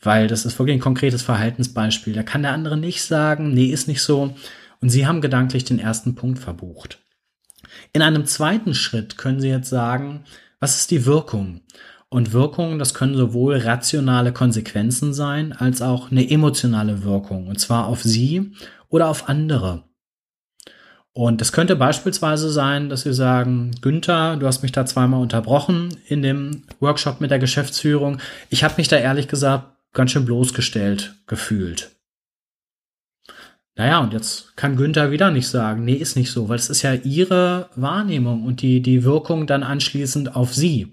[0.02, 2.14] weil das ist wirklich ein konkretes Verhaltensbeispiel.
[2.14, 4.36] Da kann der andere nicht sagen, nee, ist nicht so.
[4.82, 7.00] Und sie haben gedanklich den ersten Punkt verbucht.
[7.94, 10.26] In einem zweiten Schritt können sie jetzt sagen,
[10.60, 11.62] was ist die Wirkung?
[12.10, 17.88] Und Wirkung, das können sowohl rationale Konsequenzen sein, als auch eine emotionale Wirkung, und zwar
[17.88, 18.54] auf Sie
[18.90, 19.84] oder auf andere.
[21.18, 25.96] Und das könnte beispielsweise sein, dass Sie sagen, Günther, du hast mich da zweimal unterbrochen
[26.08, 28.20] in dem Workshop mit der Geschäftsführung.
[28.50, 31.92] Ich habe mich da ehrlich gesagt ganz schön bloßgestellt gefühlt.
[33.78, 36.82] Naja, und jetzt kann Günther wieder nicht sagen, nee, ist nicht so, weil es ist
[36.82, 40.92] ja ihre Wahrnehmung und die, die Wirkung dann anschließend auf sie.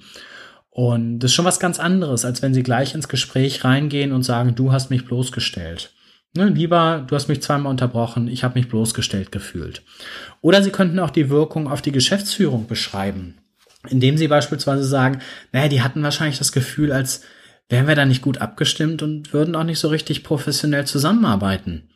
[0.75, 4.23] Und das ist schon was ganz anderes, als wenn sie gleich ins Gespräch reingehen und
[4.23, 5.93] sagen, du hast mich bloßgestellt.
[6.35, 9.83] Ne, lieber, du hast mich zweimal unterbrochen, ich habe mich bloßgestellt gefühlt.
[10.41, 13.35] Oder sie könnten auch die Wirkung auf die Geschäftsführung beschreiben,
[13.91, 15.21] indem sie beispielsweise sagen,
[15.53, 17.21] naja, die hatten wahrscheinlich das Gefühl, als
[17.69, 21.91] wären wir da nicht gut abgestimmt und würden auch nicht so richtig professionell zusammenarbeiten.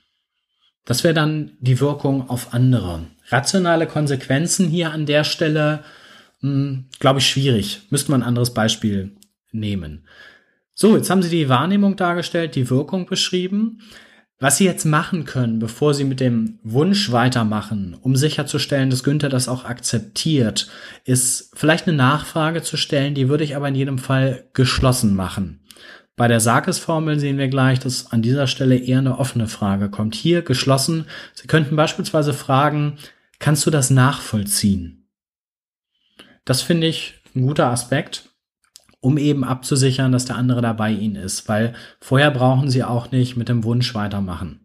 [0.84, 3.04] Das wäre dann die Wirkung auf andere.
[3.30, 5.82] Rationale Konsequenzen hier an der Stelle,
[6.46, 7.82] hm, glaube ich, schwierig.
[7.90, 9.16] Müsste man ein anderes Beispiel
[9.50, 10.06] nehmen.
[10.74, 13.80] So, jetzt haben Sie die Wahrnehmung dargestellt, die Wirkung beschrieben.
[14.38, 19.30] Was Sie jetzt machen können, bevor Sie mit dem Wunsch weitermachen, um sicherzustellen, dass Günther
[19.30, 20.68] das auch akzeptiert,
[21.04, 25.60] ist vielleicht eine Nachfrage zu stellen, die würde ich aber in jedem Fall geschlossen machen.
[26.16, 30.14] Bei der Sarkis-Formel sehen wir gleich, dass an dieser Stelle eher eine offene Frage kommt.
[30.14, 31.06] Hier geschlossen.
[31.34, 32.98] Sie könnten beispielsweise fragen,
[33.38, 35.05] kannst du das nachvollziehen?
[36.46, 38.30] Das finde ich ein guter Aspekt,
[39.00, 43.36] um eben abzusichern, dass der andere dabei Ihnen ist, weil vorher brauchen Sie auch nicht
[43.36, 44.64] mit dem Wunsch weitermachen.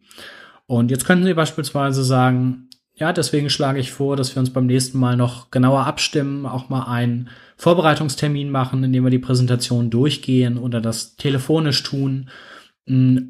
[0.68, 4.68] Und jetzt könnten Sie beispielsweise sagen, ja, deswegen schlage ich vor, dass wir uns beim
[4.68, 10.58] nächsten Mal noch genauer abstimmen, auch mal einen Vorbereitungstermin machen, indem wir die Präsentation durchgehen
[10.58, 12.30] oder das telefonisch tun.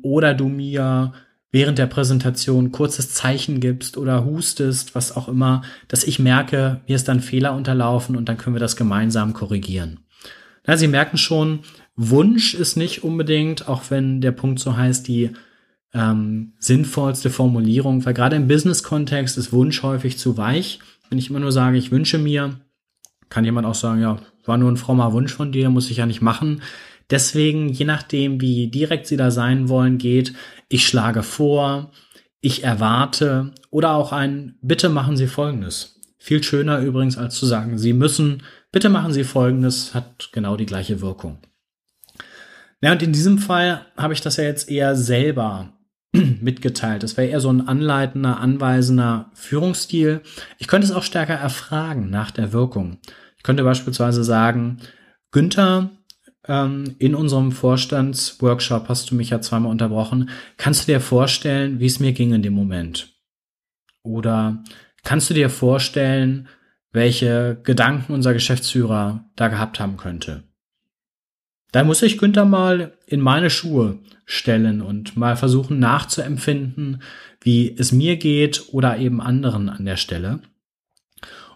[0.02, 1.14] oder du mir
[1.52, 6.96] während der Präsentation kurzes Zeichen gibst oder hustest, was auch immer, dass ich merke, mir
[6.96, 10.00] ist dann Fehler unterlaufen und dann können wir das gemeinsam korrigieren.
[10.66, 11.60] Na, Sie merken schon,
[11.96, 15.32] Wunsch ist nicht unbedingt, auch wenn der Punkt so heißt, die
[15.94, 20.80] ähm, sinnvollste Formulierung, weil gerade im Business-Kontext ist Wunsch häufig zu weich.
[21.10, 22.62] Wenn ich immer nur sage, ich wünsche mir,
[23.30, 26.06] kann jemand auch sagen, ja, war nur ein frommer Wunsch von dir, muss ich ja
[26.06, 26.62] nicht machen.
[27.12, 30.34] Deswegen, je nachdem, wie direkt Sie da sein wollen, geht,
[30.70, 31.92] ich schlage vor,
[32.40, 36.00] ich erwarte oder auch ein Bitte machen Sie Folgendes.
[36.18, 40.66] Viel schöner übrigens als zu sagen, Sie müssen, bitte machen Sie Folgendes, hat genau die
[40.66, 41.40] gleiche Wirkung.
[42.82, 45.74] Ja, und in diesem Fall habe ich das ja jetzt eher selber
[46.14, 47.04] mitgeteilt.
[47.04, 50.22] Das wäre eher so ein anleitender, anweisender Führungsstil.
[50.58, 52.98] Ich könnte es auch stärker erfragen nach der Wirkung.
[53.38, 54.78] Ich könnte beispielsweise sagen,
[55.32, 55.92] Günther,
[56.48, 60.30] ähm, in unserem Vorstandsworkshop hast du mich ja zweimal unterbrochen.
[60.58, 63.14] Kannst du dir vorstellen, wie es mir ging in dem Moment?
[64.04, 64.64] Oder
[65.04, 66.48] kannst du dir vorstellen,
[66.92, 70.44] welche Gedanken unser Geschäftsführer da gehabt haben könnte?
[71.72, 77.02] Da muss ich Günther mal in meine Schuhe stellen und mal versuchen nachzuempfinden,
[77.40, 80.42] wie es mir geht oder eben anderen an der Stelle.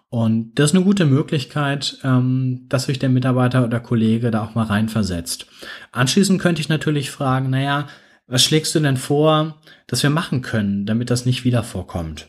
[0.10, 4.56] Und das ist eine gute Möglichkeit, ähm, dass sich der Mitarbeiter oder Kollege da auch
[4.56, 5.48] mal reinversetzt.
[5.92, 7.88] Anschließend könnte ich natürlich fragen, naja,
[8.28, 12.28] was schlägst du denn vor, dass wir machen können, damit das nicht wieder vorkommt?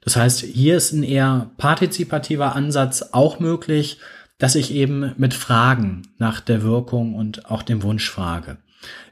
[0.00, 3.98] Das heißt, hier ist ein eher partizipativer Ansatz auch möglich,
[4.38, 8.58] dass ich eben mit Fragen nach der Wirkung und auch dem Wunsch frage.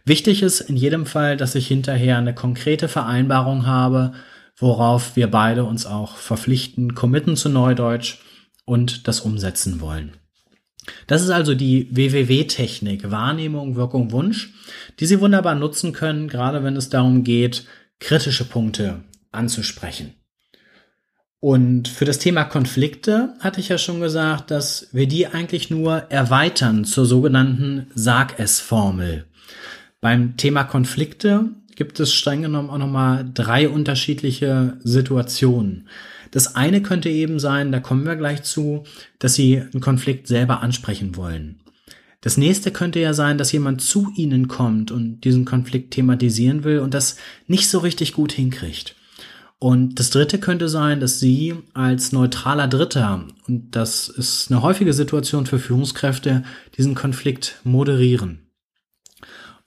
[0.04, 4.12] Wichtig ist in jedem Fall, dass ich hinterher eine konkrete Vereinbarung habe,
[4.60, 8.18] worauf wir beide uns auch verpflichten, committen zu Neudeutsch
[8.64, 10.12] und das umsetzen wollen.
[11.06, 14.54] Das ist also die WWW-Technik, Wahrnehmung, Wirkung, Wunsch,
[14.98, 17.66] die Sie wunderbar nutzen können, gerade wenn es darum geht,
[17.98, 20.14] kritische Punkte anzusprechen.
[21.38, 26.10] Und für das Thema Konflikte hatte ich ja schon gesagt, dass wir die eigentlich nur
[26.10, 29.26] erweitern zur sogenannten Sag-es-Formel.
[30.02, 35.88] Beim Thema Konflikte gibt es streng genommen auch nochmal drei unterschiedliche Situationen.
[36.30, 38.84] Das eine könnte eben sein, da kommen wir gleich zu,
[39.18, 41.60] dass Sie einen Konflikt selber ansprechen wollen.
[42.20, 46.80] Das nächste könnte ja sein, dass jemand zu Ihnen kommt und diesen Konflikt thematisieren will
[46.80, 47.16] und das
[47.46, 48.94] nicht so richtig gut hinkriegt.
[49.58, 54.92] Und das dritte könnte sein, dass Sie als neutraler Dritter, und das ist eine häufige
[54.92, 56.42] Situation für Führungskräfte,
[56.76, 58.49] diesen Konflikt moderieren.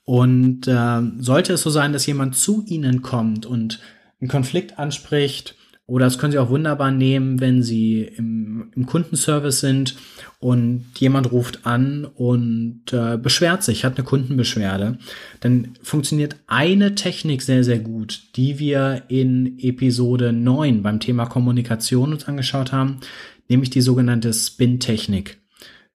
[0.04, 3.80] Und äh, sollte es so sein, dass jemand zu Ihnen kommt und
[4.20, 9.60] einen Konflikt anspricht, oder das können Sie auch wunderbar nehmen, wenn Sie im, im Kundenservice
[9.60, 9.96] sind
[10.40, 14.98] und jemand ruft an und äh, beschwert sich, hat eine Kundenbeschwerde.
[15.40, 22.14] Dann funktioniert eine Technik sehr, sehr gut, die wir in Episode 9 beim Thema Kommunikation
[22.14, 23.00] uns angeschaut haben,
[23.48, 25.43] nämlich die sogenannte Spin-Technik.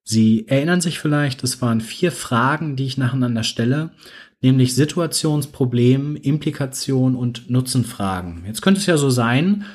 [0.03, 3.91] Sie erinnern sich vielleicht, es waren vier Fragen, die ich nacheinander stelle
[4.41, 8.43] nämlich Situationsproblem, Implikation und Nutzenfragen.
[8.45, 9.65] Jetzt könnte es ja so sein,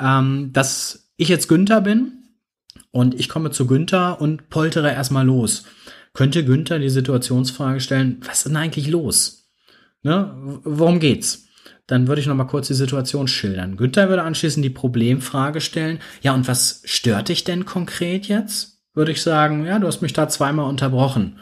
[0.00, 2.12] ähm, dass ich jetzt Günther bin
[2.90, 5.64] und ich komme zu Günther und poltere erstmal los.
[6.14, 9.50] Könnte Günther die Situationsfrage stellen, was ist denn eigentlich los?
[10.02, 10.34] Ne?
[10.64, 11.46] Worum geht's?
[11.86, 13.76] Dann würde ich noch mal kurz die Situation schildern.
[13.76, 15.98] Günther würde anschließend die Problemfrage stellen.
[16.22, 18.71] Ja, und was stört dich denn konkret jetzt?
[18.94, 21.38] Würde ich sagen, ja, du hast mich da zweimal unterbrochen.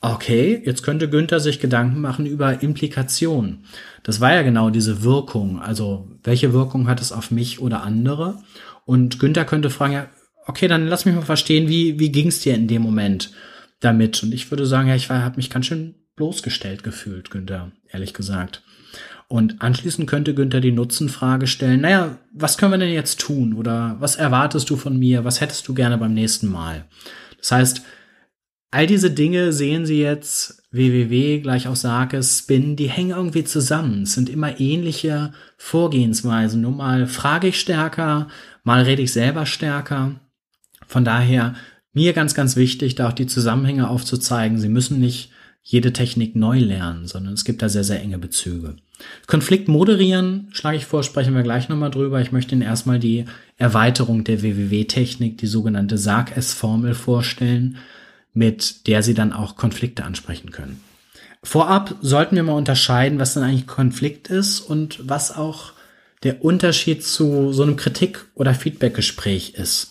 [0.00, 3.64] Okay, jetzt könnte Günther sich Gedanken machen über Implikationen.
[4.02, 5.60] Das war ja genau diese Wirkung.
[5.60, 8.42] Also, welche Wirkung hat es auf mich oder andere?
[8.84, 10.08] Und Günther könnte fragen, ja,
[10.46, 13.30] okay, dann lass mich mal verstehen, wie, wie ging es dir in dem Moment
[13.78, 14.22] damit?
[14.22, 18.62] Und ich würde sagen, ja, ich habe mich ganz schön bloßgestellt gefühlt, Günther, ehrlich gesagt.
[19.32, 23.54] Und anschließend könnte Günther die Nutzenfrage stellen, naja, was können wir denn jetzt tun?
[23.54, 25.24] Oder was erwartest du von mir?
[25.24, 26.84] Was hättest du gerne beim nächsten Mal?
[27.38, 27.82] Das heißt,
[28.74, 34.04] All diese Dinge sehen Sie jetzt, www gleich auch sage, Spin, die hängen irgendwie zusammen.
[34.04, 36.62] Es sind immer ähnliche Vorgehensweisen.
[36.62, 38.28] Nur mal frage ich stärker,
[38.64, 40.20] mal rede ich selber stärker.
[40.86, 41.54] Von daher
[41.92, 44.56] mir ganz, ganz wichtig, da auch die Zusammenhänge aufzuzeigen.
[44.56, 45.31] Sie müssen nicht
[45.62, 48.76] jede Technik neu lernen, sondern es gibt da sehr, sehr enge Bezüge.
[49.26, 52.20] Konflikt moderieren, schlage ich vor, sprechen wir gleich nochmal drüber.
[52.20, 53.24] Ich möchte Ihnen erstmal die
[53.56, 57.78] Erweiterung der WWW-Technik, die sogenannte Sag-es-Formel vorstellen
[58.34, 60.80] mit der sie dann auch Konflikte ansprechen können.
[61.42, 65.72] Vorab sollten wir mal unterscheiden, was denn eigentlich Konflikt ist und was auch
[66.22, 69.90] der Unterschied zu so einem Kritik- oder Feedbackgespräch ist.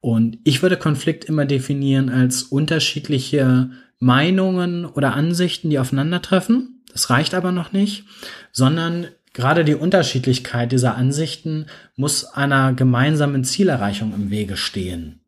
[0.00, 6.82] Und ich würde Konflikt immer definieren als unterschiedliche Meinungen oder Ansichten, die aufeinandertreffen.
[6.92, 8.04] Das reicht aber noch nicht,
[8.52, 15.20] sondern gerade die Unterschiedlichkeit dieser Ansichten muss einer gemeinsamen Zielerreichung im Wege stehen.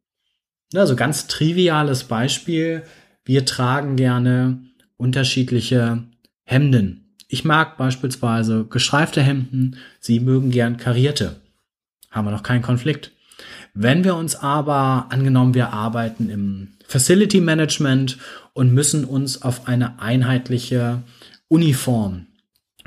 [0.74, 2.82] Also ganz triviales Beispiel.
[3.24, 4.60] Wir tragen gerne
[4.96, 6.04] unterschiedliche
[6.44, 7.14] Hemden.
[7.28, 11.36] Ich mag beispielsweise gestreifte Hemden, Sie mögen gern karierte.
[12.10, 13.12] Haben wir noch keinen Konflikt.
[13.74, 18.16] Wenn wir uns aber, angenommen wir arbeiten im Facility Management
[18.58, 21.04] und müssen uns auf eine einheitliche
[21.46, 22.26] Uniform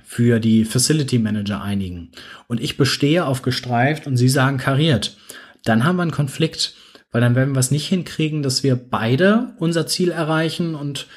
[0.03, 2.12] für die Facility Manager einigen
[2.49, 5.15] und ich bestehe auf gestreift und Sie sagen kariert,
[5.63, 6.75] dann haben wir einen Konflikt,
[7.13, 11.07] weil dann werden wir es nicht hinkriegen, dass wir beide unser Ziel erreichen und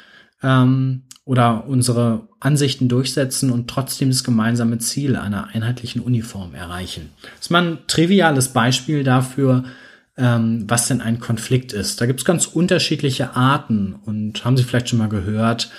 [0.41, 7.11] ähm, oder unsere Ansichten durchsetzen und trotzdem das gemeinsame Ziel einer einheitlichen Uniform erreichen.
[7.23, 9.65] Das ist mal ein triviales Beispiel dafür,
[10.17, 12.01] ähm, was denn ein Konflikt ist.
[12.01, 15.71] Da gibt es ganz unterschiedliche Arten und haben Sie vielleicht schon mal gehört,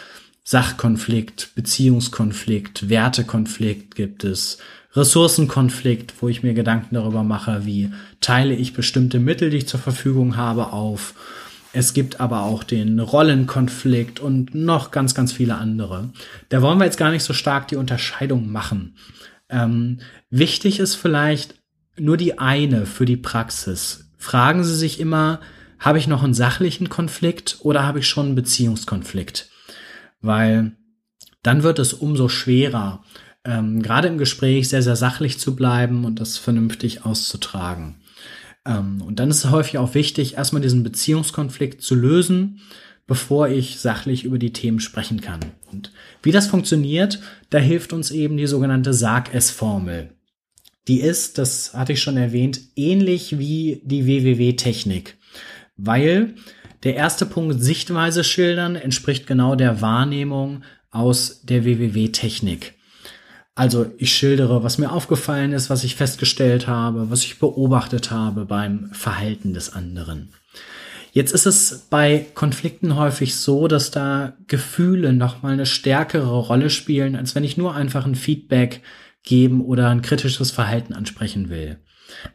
[0.43, 4.59] Sachkonflikt, Beziehungskonflikt, Wertekonflikt gibt es,
[4.93, 9.79] Ressourcenkonflikt, wo ich mir Gedanken darüber mache, wie teile ich bestimmte Mittel, die ich zur
[9.79, 11.15] Verfügung habe, auf.
[11.73, 16.13] Es gibt aber auch den Rollenkonflikt und noch ganz, ganz viele andere.
[16.47, 18.95] Da wollen wir jetzt gar nicht so stark die Unterscheidung machen.
[19.49, 21.55] Ähm, wichtig ist vielleicht
[21.97, 24.04] nur die eine für die Praxis.
[24.17, 25.39] Fragen Sie sich immer,
[25.79, 29.49] habe ich noch einen sachlichen Konflikt oder habe ich schon einen Beziehungskonflikt?
[30.21, 30.71] Weil
[31.43, 33.03] dann wird es umso schwerer,
[33.43, 37.97] ähm, gerade im Gespräch sehr, sehr sachlich zu bleiben und das vernünftig auszutragen.
[38.65, 42.61] Ähm, und dann ist es häufig auch wichtig, erstmal diesen Beziehungskonflikt zu lösen,
[43.07, 45.41] bevor ich sachlich über die Themen sprechen kann.
[45.71, 45.91] Und
[46.23, 47.19] wie das funktioniert,
[47.51, 50.14] da hilft uns eben die sogenannte Sag-es-Formel.
[50.87, 55.17] Die ist, das hatte ich schon erwähnt, ähnlich wie die WWW-Technik,
[55.77, 56.35] weil
[56.83, 62.73] der erste Punkt Sichtweise schildern entspricht genau der Wahrnehmung aus der WWW-Technik.
[63.55, 68.45] Also ich schildere, was mir aufgefallen ist, was ich festgestellt habe, was ich beobachtet habe
[68.45, 70.29] beim Verhalten des anderen.
[71.13, 77.15] Jetzt ist es bei Konflikten häufig so, dass da Gefühle nochmal eine stärkere Rolle spielen,
[77.15, 78.81] als wenn ich nur einfach ein Feedback
[79.25, 81.77] geben oder ein kritisches Verhalten ansprechen will.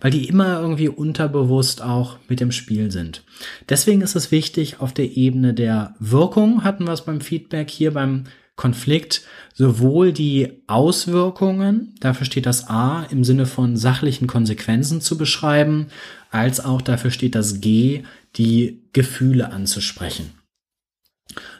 [0.00, 3.22] Weil die immer irgendwie unterbewusst auch mit dem Spiel sind.
[3.68, 7.92] Deswegen ist es wichtig, auf der Ebene der Wirkung hatten wir es beim Feedback, hier
[7.92, 8.24] beim
[8.57, 9.22] Konflikt
[9.55, 15.87] sowohl die Auswirkungen, dafür steht das A im Sinne von sachlichen Konsequenzen zu beschreiben,
[16.31, 18.03] als auch dafür steht das G,
[18.37, 20.39] die Gefühle anzusprechen.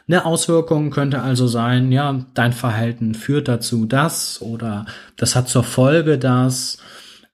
[0.07, 5.63] Eine Auswirkung könnte also sein, ja, dein Verhalten führt dazu das oder das hat zur
[5.63, 6.77] Folge das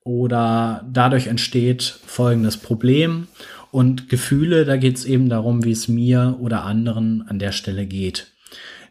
[0.04, 3.28] oder dadurch entsteht folgendes Problem.
[3.72, 7.86] Und Gefühle, da geht es eben darum, wie es mir oder anderen an der Stelle
[7.86, 8.32] geht.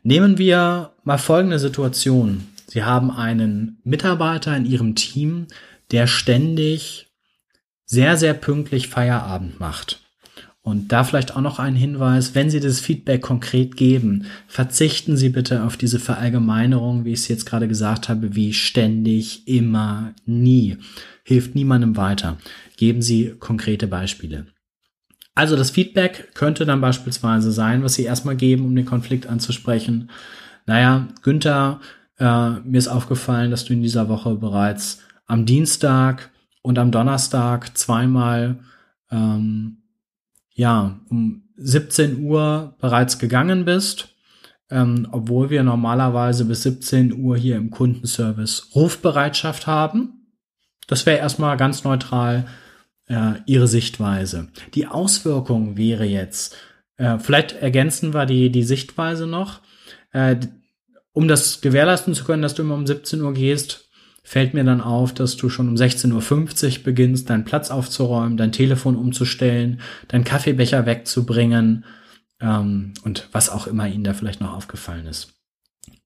[0.02, 2.46] Nehmen wir mal folgende Situation.
[2.66, 5.46] Sie haben einen Mitarbeiter in Ihrem Team,
[5.90, 7.08] der ständig
[7.84, 10.05] sehr, sehr pünktlich Feierabend macht.
[10.66, 15.28] Und da vielleicht auch noch ein Hinweis, wenn Sie das Feedback konkret geben, verzichten Sie
[15.28, 20.78] bitte auf diese Verallgemeinerung, wie ich es jetzt gerade gesagt habe, wie ständig, immer, nie.
[21.22, 22.38] Hilft niemandem weiter.
[22.76, 24.46] Geben Sie konkrete Beispiele.
[25.36, 30.10] Also das Feedback könnte dann beispielsweise sein, was Sie erstmal geben, um den Konflikt anzusprechen.
[30.66, 31.80] Naja, Günther,
[32.18, 37.78] äh, mir ist aufgefallen, dass du in dieser Woche bereits am Dienstag und am Donnerstag
[37.78, 38.58] zweimal
[39.12, 39.76] ähm,
[40.56, 44.08] ja um 17 Uhr bereits gegangen bist,
[44.70, 50.32] ähm, obwohl wir normalerweise bis 17 Uhr hier im Kundenservice Rufbereitschaft haben.
[50.88, 52.46] Das wäre erstmal ganz neutral
[53.08, 54.48] äh, ihre Sichtweise.
[54.74, 56.56] Die Auswirkung wäre jetzt,
[56.96, 59.60] äh, vielleicht ergänzen wir die, die Sichtweise noch,
[60.12, 60.36] äh,
[61.12, 63.85] um das gewährleisten zu können, dass du immer um 17 Uhr gehst,
[64.26, 68.50] fällt mir dann auf, dass du schon um 16.50 Uhr beginnst, deinen Platz aufzuräumen, dein
[68.50, 71.84] Telefon umzustellen, deinen Kaffeebecher wegzubringen
[72.40, 75.32] ähm, und was auch immer ihnen da vielleicht noch aufgefallen ist.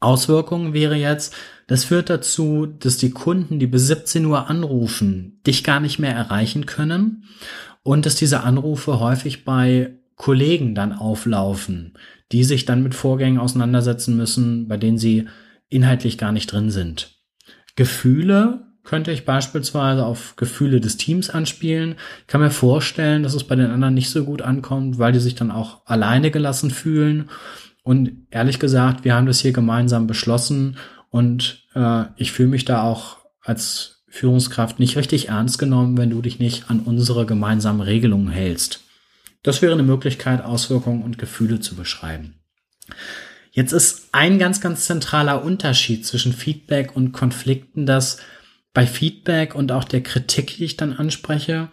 [0.00, 1.34] Auswirkungen wäre jetzt,
[1.66, 6.14] das führt dazu, dass die Kunden, die bis 17 Uhr anrufen, dich gar nicht mehr
[6.14, 7.24] erreichen können
[7.82, 11.94] und dass diese Anrufe häufig bei Kollegen dann auflaufen,
[12.32, 15.26] die sich dann mit Vorgängen auseinandersetzen müssen, bei denen sie
[15.70, 17.19] inhaltlich gar nicht drin sind.
[17.76, 21.96] Gefühle könnte ich beispielsweise auf Gefühle des Teams anspielen.
[22.22, 25.20] Ich kann mir vorstellen, dass es bei den anderen nicht so gut ankommt, weil die
[25.20, 27.28] sich dann auch alleine gelassen fühlen
[27.82, 30.76] und ehrlich gesagt, wir haben das hier gemeinsam beschlossen
[31.10, 36.20] und äh, ich fühle mich da auch als Führungskraft nicht richtig ernst genommen, wenn du
[36.20, 38.80] dich nicht an unsere gemeinsamen Regelungen hältst.
[39.42, 42.34] Das wäre eine Möglichkeit, Auswirkungen und Gefühle zu beschreiben.
[43.50, 48.18] Jetzt ist ein ganz, ganz zentraler Unterschied zwischen Feedback und Konflikten, dass
[48.72, 51.68] bei Feedback und auch der Kritik, die ich dann anspreche,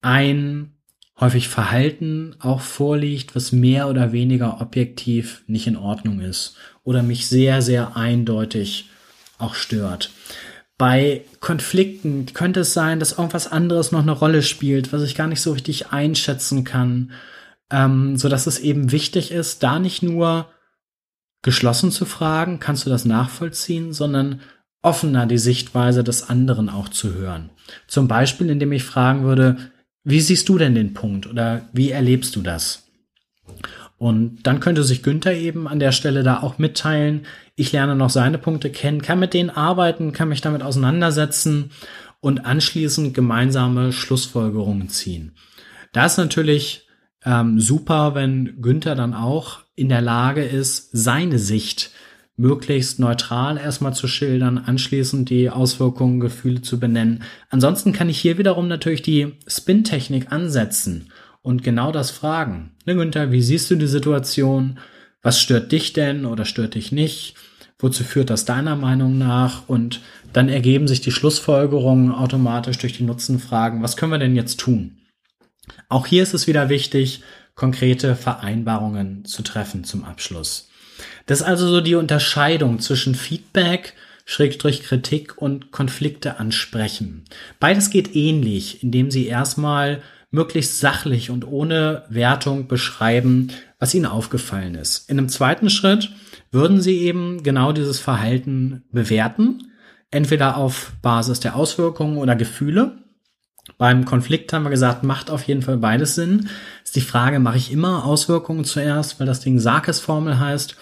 [0.00, 0.72] ein
[1.18, 7.26] häufig Verhalten auch vorliegt, was mehr oder weniger objektiv nicht in Ordnung ist oder mich
[7.26, 8.90] sehr, sehr eindeutig
[9.38, 10.10] auch stört.
[10.78, 15.26] Bei Konflikten könnte es sein, dass irgendwas anderes noch eine Rolle spielt, was ich gar
[15.26, 17.12] nicht so richtig einschätzen kann,
[17.70, 20.48] ähm, so dass es eben wichtig ist, da nicht nur
[21.46, 24.40] geschlossen zu fragen, kannst du das nachvollziehen, sondern
[24.82, 27.50] offener die Sichtweise des anderen auch zu hören.
[27.86, 29.56] Zum Beispiel, indem ich fragen würde,
[30.02, 32.88] wie siehst du denn den Punkt oder wie erlebst du das?
[33.96, 37.26] Und dann könnte sich Günther eben an der Stelle da auch mitteilen.
[37.54, 41.70] Ich lerne noch seine Punkte kennen, kann mit denen arbeiten, kann mich damit auseinandersetzen
[42.18, 45.36] und anschließend gemeinsame Schlussfolgerungen ziehen.
[45.92, 46.85] Da ist natürlich
[47.26, 51.90] ähm, super, wenn Günther dann auch in der Lage ist, seine Sicht
[52.36, 57.24] möglichst neutral erstmal zu schildern, anschließend die Auswirkungen, Gefühle zu benennen.
[57.50, 61.10] Ansonsten kann ich hier wiederum natürlich die Spin-Technik ansetzen
[61.42, 62.72] und genau das fragen.
[62.84, 64.78] Ne, Günther, wie siehst du die Situation?
[65.22, 67.34] Was stört dich denn oder stört dich nicht?
[67.78, 69.68] Wozu führt das deiner Meinung nach?
[69.68, 70.00] Und
[70.32, 73.82] dann ergeben sich die Schlussfolgerungen automatisch durch die Nutzenfragen.
[73.82, 74.98] Was können wir denn jetzt tun?
[75.88, 77.22] Auch hier ist es wieder wichtig,
[77.54, 80.68] konkrete Vereinbarungen zu treffen zum Abschluss.
[81.26, 83.94] Das ist also so die Unterscheidung zwischen Feedback,
[84.24, 87.24] Schrägstrich Kritik und Konflikte ansprechen.
[87.60, 94.74] Beides geht ähnlich, indem sie erstmal möglichst sachlich und ohne Wertung beschreiben, was ihnen aufgefallen
[94.74, 95.08] ist.
[95.08, 96.10] In einem zweiten Schritt
[96.50, 99.72] würden sie eben genau dieses Verhalten bewerten,
[100.10, 102.98] entweder auf Basis der Auswirkungen oder Gefühle.
[103.78, 106.48] Beim Konflikt haben wir gesagt, macht auf jeden Fall beides Sinn.
[106.84, 110.76] Ist die Frage, mache ich immer Auswirkungen zuerst, weil das Ding Sarkes-Formel heißt,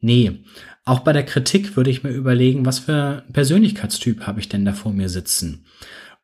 [0.00, 0.44] Nee,
[0.84, 4.72] auch bei der Kritik würde ich mir überlegen, was für Persönlichkeitstyp habe ich denn da
[4.72, 5.66] vor mir sitzen?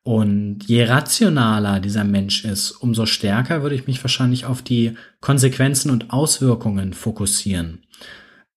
[0.03, 5.91] Und je rationaler dieser Mensch ist, umso stärker würde ich mich wahrscheinlich auf die Konsequenzen
[5.91, 7.83] und Auswirkungen fokussieren.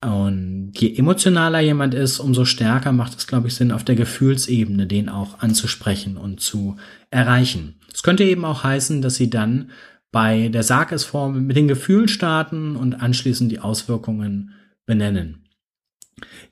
[0.03, 4.87] Und je emotionaler jemand ist, umso stärker macht es, glaube ich, Sinn, auf der Gefühlsebene
[4.87, 6.77] den auch anzusprechen und zu
[7.11, 7.81] erreichen.
[7.93, 9.71] Es könnte eben auch heißen, dass sie dann
[10.11, 14.55] bei der Sarkesform mit den Gefühlen starten und anschließend die Auswirkungen
[14.87, 15.45] benennen.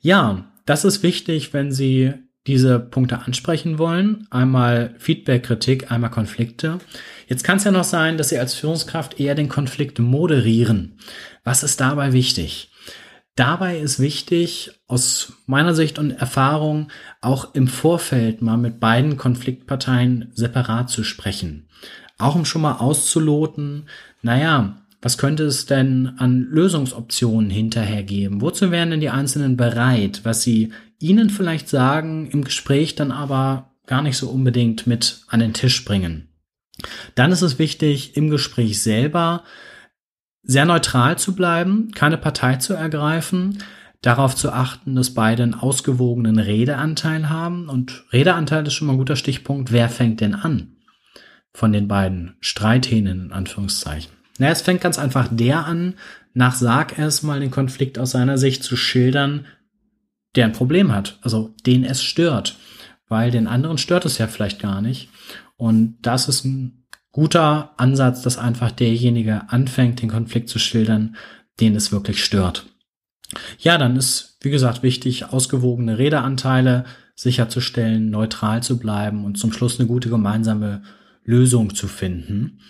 [0.01, 2.13] Ja, das ist wichtig, wenn Sie
[2.47, 4.27] diese Punkte ansprechen wollen.
[4.29, 6.79] Einmal Feedback, Kritik, einmal Konflikte.
[7.27, 10.99] Jetzt kann es ja noch sein, dass Sie als Führungskraft eher den Konflikt moderieren.
[11.43, 12.68] Was ist dabei wichtig?
[13.39, 16.89] Dabei ist wichtig, aus meiner Sicht und Erfahrung,
[17.21, 21.69] auch im Vorfeld mal mit beiden Konfliktparteien separat zu sprechen.
[22.17, 23.85] Auch um schon mal auszuloten,
[24.21, 28.41] naja, was könnte es denn an Lösungsoptionen hinterher geben?
[28.41, 33.71] Wozu wären denn die Einzelnen bereit, was sie Ihnen vielleicht sagen, im Gespräch dann aber
[33.87, 36.27] gar nicht so unbedingt mit an den Tisch bringen?
[37.15, 39.45] Dann ist es wichtig, im Gespräch selber
[40.43, 43.59] sehr neutral zu bleiben, keine Partei zu ergreifen,
[44.01, 47.69] darauf zu achten, dass beide einen ausgewogenen Redeanteil haben.
[47.69, 49.71] Und Redeanteil ist schon mal ein guter Stichpunkt.
[49.71, 50.77] Wer fängt denn an?
[51.53, 54.11] Von den beiden Streithähnen in Anführungszeichen.
[54.37, 55.95] Na, es fängt ganz einfach der an,
[56.33, 59.45] nach Sarg erstmal den Konflikt aus seiner Sicht zu schildern,
[60.35, 62.57] der ein Problem hat, also den es stört,
[63.07, 65.09] weil den anderen stört es ja vielleicht gar nicht.
[65.57, 66.78] Und das ist ein
[67.11, 71.15] guter Ansatz, dass einfach derjenige anfängt, den Konflikt zu schildern,
[71.59, 72.65] den es wirklich stört.
[73.59, 76.85] Ja, dann ist, wie gesagt, wichtig, ausgewogene Redeanteile
[77.15, 80.83] sicherzustellen, neutral zu bleiben und zum Schluss eine gute gemeinsame
[81.23, 82.61] Lösung zu finden.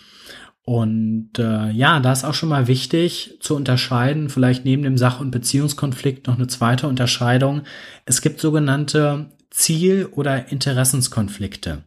[0.62, 5.20] Und äh, ja, da ist auch schon mal wichtig zu unterscheiden, vielleicht neben dem Sach-
[5.20, 7.62] und Beziehungskonflikt noch eine zweite Unterscheidung.
[8.04, 11.82] Es gibt sogenannte Ziel- oder Interessenskonflikte.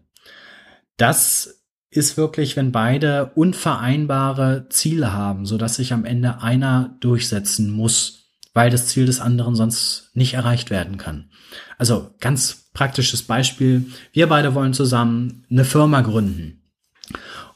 [0.97, 1.62] Das
[1.96, 8.30] ist wirklich, wenn beide unvereinbare Ziele haben, so dass sich am Ende einer durchsetzen muss,
[8.54, 11.30] weil das Ziel des anderen sonst nicht erreicht werden kann.
[11.78, 13.86] Also ganz praktisches Beispiel.
[14.12, 16.62] Wir beide wollen zusammen eine Firma gründen.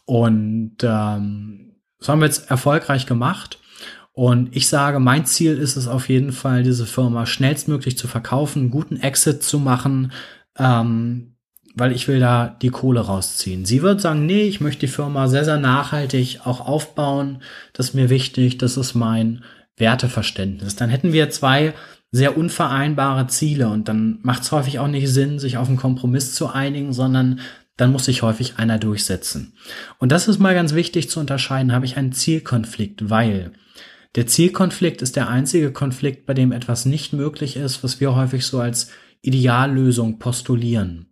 [0.06, 3.60] Und ähm, das haben wir jetzt erfolgreich gemacht.
[4.14, 8.72] Und ich sage, mein Ziel ist es auf jeden Fall, diese Firma schnellstmöglich zu verkaufen,
[8.72, 10.12] guten Exit zu machen,
[10.58, 11.37] ähm,
[11.78, 13.66] weil ich will da die Kohle rausziehen.
[13.66, 17.42] Sie wird sagen, nee, ich möchte die Firma sehr, sehr nachhaltig auch aufbauen.
[17.74, 19.44] Das ist mir wichtig, das ist mein
[19.78, 20.76] Werteverständnis.
[20.76, 21.74] Dann hätten wir zwei
[22.12, 26.34] sehr unvereinbare Ziele und dann macht es häufig auch nicht Sinn, sich auf einen Kompromiss
[26.34, 27.42] zu einigen, sondern
[27.76, 29.54] dann muss sich häufig einer durchsetzen.
[30.00, 33.52] Und das ist mal ganz wichtig zu unterscheiden, habe ich einen Zielkonflikt, weil
[34.16, 38.48] Der Zielkonflikt ist der einzige Konflikt, bei dem etwas nicht möglich ist, was wir häufig
[38.48, 38.90] so als
[39.22, 41.08] Ideallösung postulieren.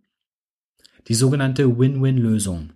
[1.07, 2.71] Die sogenannte Win-Win-Lösung.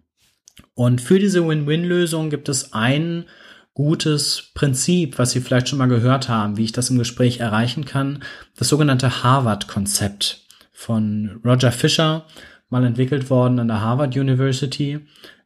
[0.74, 3.26] Und für diese Win-Win-Lösung gibt es ein
[3.74, 7.86] gutes Prinzip, was Sie vielleicht schon mal gehört haben, wie ich das im Gespräch erreichen
[7.86, 8.24] kann.
[8.58, 12.26] Das sogenannte Harvard-Konzept von Roger Fisher,
[12.70, 15.00] mal entwickelt worden an der Harvard University.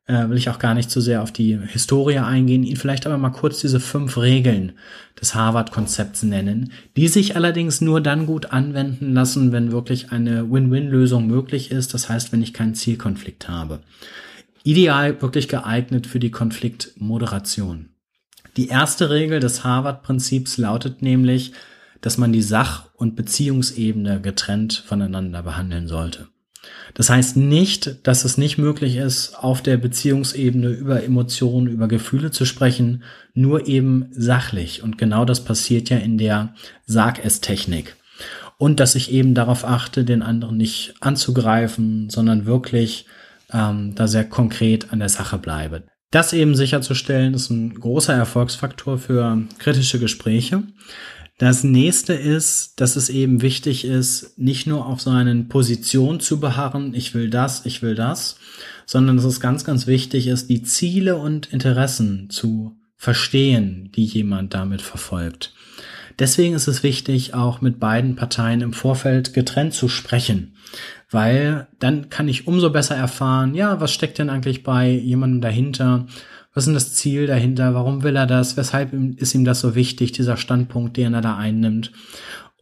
[0.06, 3.18] Äh, will ich auch gar nicht zu sehr auf die Historie eingehen, Ihnen vielleicht aber
[3.18, 4.74] mal kurz diese fünf Regeln
[5.20, 11.26] des Harvard-Konzepts nennen, die sich allerdings nur dann gut anwenden lassen, wenn wirklich eine Win-Win-Lösung
[11.26, 13.80] möglich ist, das heißt, wenn ich keinen Zielkonflikt habe.
[14.64, 17.90] Ideal wirklich geeignet für die Konfliktmoderation.
[18.58, 21.54] Die erste Regel des Harvard-Prinzips lautet nämlich,
[22.02, 26.28] dass man die Sach- und Beziehungsebene getrennt voneinander behandeln sollte.
[26.94, 32.32] Das heißt nicht, dass es nicht möglich ist, auf der Beziehungsebene über Emotionen, über Gefühle
[32.32, 33.04] zu sprechen,
[33.34, 34.84] nur eben sachlich.
[34.84, 36.54] Und genau das passiert ja in der
[36.86, 37.96] Sag-es-Technik.
[38.58, 43.08] Und dass ich eben darauf achte, den anderen nicht anzugreifen, sondern wirklich
[43.52, 45.84] ähm, da sehr konkret an der Sache bleibe.
[46.12, 50.62] Das eben sicherzustellen, ist ein großer Erfolgsfaktor für kritische Gespräche.
[51.44, 56.94] Das nächste ist, dass es eben wichtig ist, nicht nur auf seinen Positionen zu beharren,
[56.94, 58.38] ich will das, ich will das,
[58.86, 64.54] sondern dass es ganz, ganz wichtig ist, die Ziele und Interessen zu verstehen, die jemand
[64.54, 65.54] damit verfolgt.
[66.18, 70.56] Deswegen ist es wichtig, auch mit beiden Parteien im Vorfeld getrennt zu sprechen,
[71.12, 76.08] weil dann kann ich umso besser erfahren, ja, was steckt denn eigentlich bei jemandem dahinter?
[76.54, 77.74] Was ist denn das Ziel dahinter?
[77.74, 78.58] Warum will er das?
[78.58, 81.92] Weshalb ist ihm das so wichtig, dieser Standpunkt, den er da einnimmt?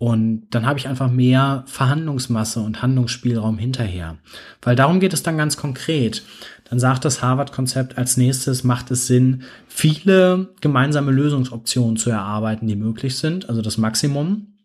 [0.01, 4.17] Und dann habe ich einfach mehr Verhandlungsmasse und Handlungsspielraum hinterher.
[4.61, 6.23] Weil darum geht es dann ganz konkret.
[6.67, 12.75] Dann sagt das Harvard-Konzept als nächstes, macht es Sinn, viele gemeinsame Lösungsoptionen zu erarbeiten, die
[12.75, 14.55] möglich sind, also das Maximum.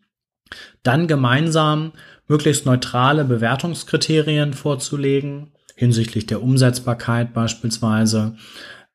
[0.83, 1.93] Dann gemeinsam
[2.29, 8.37] möglichst neutrale Bewertungskriterien vorzulegen, hinsichtlich der Umsetzbarkeit beispielsweise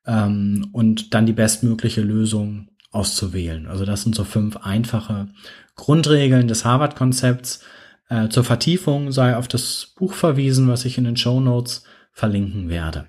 [0.06, 3.66] ähm, und dann die bestmögliche Lösung auszuwählen.
[3.66, 5.28] Also das sind so fünf einfache
[5.76, 7.64] Grundregeln des Harvard-Konzepts.
[8.08, 12.68] Äh, zur Vertiefung sei auf das Buch verwiesen, was ich in den Show Notes verlinken
[12.68, 13.06] werde.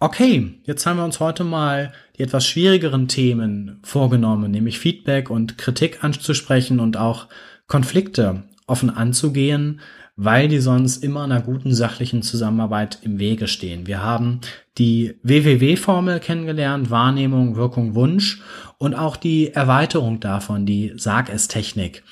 [0.00, 5.56] Okay, jetzt haben wir uns heute mal die etwas schwierigeren Themen vorgenommen, nämlich Feedback und
[5.56, 7.28] Kritik anzusprechen und auch
[7.66, 9.80] Konflikte offen anzugehen
[10.16, 13.86] weil die sonst immer einer guten sachlichen Zusammenarbeit im Wege stehen.
[13.86, 14.40] Wir haben
[14.78, 18.40] die WWW-Formel kennengelernt, Wahrnehmung, Wirkung, Wunsch
[18.78, 22.04] und auch die Erweiterung davon, die Sag-es-Technik.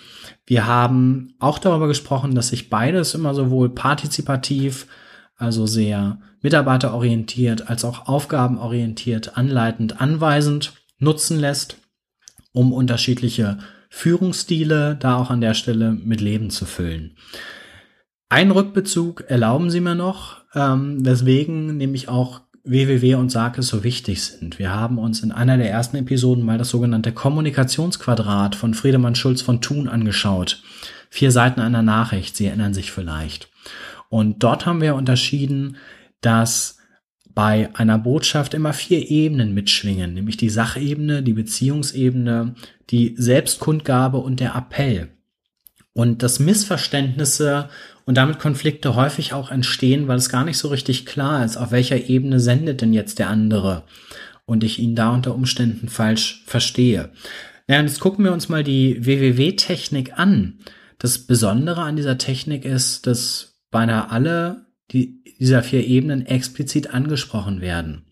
[0.47, 4.87] Wir haben auch darüber gesprochen, dass sich beides immer sowohl partizipativ,
[5.37, 11.79] also sehr mitarbeiterorientiert, als auch aufgabenorientiert, anleitend, anweisend nutzen lässt,
[12.53, 13.59] um unterschiedliche
[13.91, 17.17] Führungsstile da auch an der Stelle mit Leben zu füllen.
[18.33, 24.23] Ein Rückbezug erlauben Sie mir noch, ähm, weswegen nämlich auch WWW und Sarkis so wichtig
[24.23, 24.59] sind.
[24.59, 29.43] Wir haben uns in einer der ersten Episoden mal das sogenannte Kommunikationsquadrat von Friedemann Schulz
[29.43, 30.63] von Thun angeschaut.
[31.11, 33.51] Vier Seiten einer Nachricht, Sie erinnern sich vielleicht.
[34.09, 35.77] Und dort haben wir unterschieden,
[36.23, 36.79] dass
[37.35, 42.55] bei einer Botschaft immer vier Ebenen mitschwingen, nämlich die Sachebene, die Beziehungsebene,
[42.89, 45.11] die Selbstkundgabe und der Appell.
[45.93, 47.69] Und dass Missverständnisse
[48.05, 51.71] und damit Konflikte häufig auch entstehen, weil es gar nicht so richtig klar ist, auf
[51.71, 53.85] welcher Ebene sendet denn jetzt der andere
[54.45, 57.11] und ich ihn da unter Umständen falsch verstehe.
[57.69, 60.59] Ja, und jetzt gucken wir uns mal die WWW-Technik an.
[60.99, 67.61] Das Besondere an dieser Technik ist, dass beinahe alle die, dieser vier Ebenen explizit angesprochen
[67.61, 68.05] werden.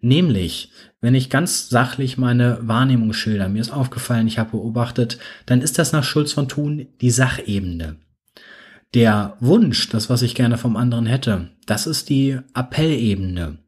[0.00, 0.70] Nämlich,
[1.00, 5.78] wenn ich ganz sachlich meine Wahrnehmung schilder, mir ist aufgefallen, ich habe beobachtet, dann ist
[5.78, 7.96] das nach Schulz von Thun die Sachebene.
[8.94, 13.58] Der Wunsch, das, was ich gerne vom anderen hätte, das ist die Appellebene.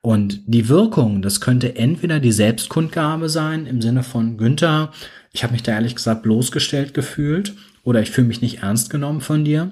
[0.00, 4.90] Und die Wirkung, das könnte entweder die Selbstkundgabe sein, im Sinne von Günther,
[5.32, 7.54] ich habe mich da ehrlich gesagt bloßgestellt gefühlt
[7.84, 9.70] oder ich fühle mich nicht ernst genommen von dir.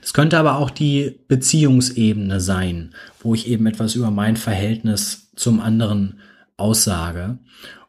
[0.00, 5.60] Das könnte aber auch die Beziehungsebene sein, wo ich eben etwas über mein Verhältnis zum
[5.60, 6.20] anderen
[6.56, 7.38] aussage.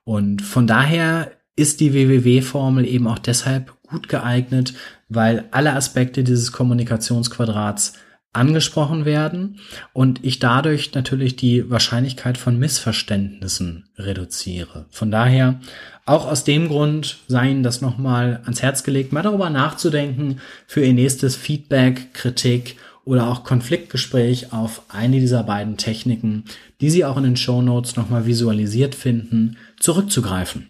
[0.04, 4.74] Und von daher ist die WWW-Formel eben auch deshalb gut geeignet,
[5.14, 7.93] weil alle Aspekte dieses Kommunikationsquadrats
[8.34, 9.59] angesprochen werden
[9.91, 14.86] und ich dadurch natürlich die Wahrscheinlichkeit von Missverständnissen reduziere.
[14.89, 15.59] Von daher,
[16.05, 20.84] auch aus dem Grund sei Ihnen das nochmal ans Herz gelegt, mal darüber nachzudenken für
[20.84, 26.45] Ihr nächstes Feedback, Kritik oder auch Konfliktgespräch auf eine dieser beiden Techniken,
[26.80, 30.70] die Sie auch in den Show Notes nochmal visualisiert finden, zurückzugreifen.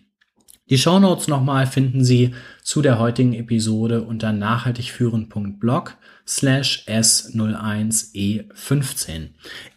[0.72, 2.34] Die Shownotes nochmal finden Sie
[2.72, 9.28] zu der heutigen Episode unter nachhaltigführen.blog slash S01E15.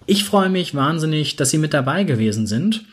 [0.07, 2.85] Ich freue mich wahnsinnig, dass Sie mit dabei gewesen sind.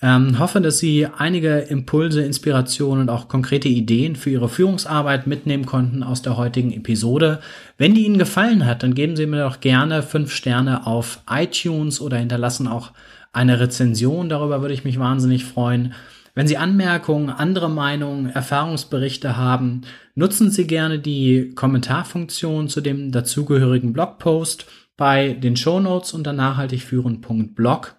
[0.00, 5.66] Ähm, hoffe, dass Sie einige Impulse, Inspirationen und auch konkrete Ideen für Ihre Führungsarbeit mitnehmen
[5.66, 7.40] konnten aus der heutigen Episode.
[7.76, 12.00] Wenn die Ihnen gefallen hat, dann geben Sie mir doch gerne fünf Sterne auf iTunes
[12.00, 12.92] oder hinterlassen auch
[13.34, 14.30] eine Rezension.
[14.30, 15.92] Darüber würde ich mich wahnsinnig freuen.
[16.34, 19.82] Wenn Sie Anmerkungen, andere Meinungen, Erfahrungsberichte haben,
[20.16, 24.66] nutzen Sie gerne die Kommentarfunktion zu dem dazugehörigen Blogpost
[24.96, 27.96] bei den Shownotes unter nachhaltigführen.blog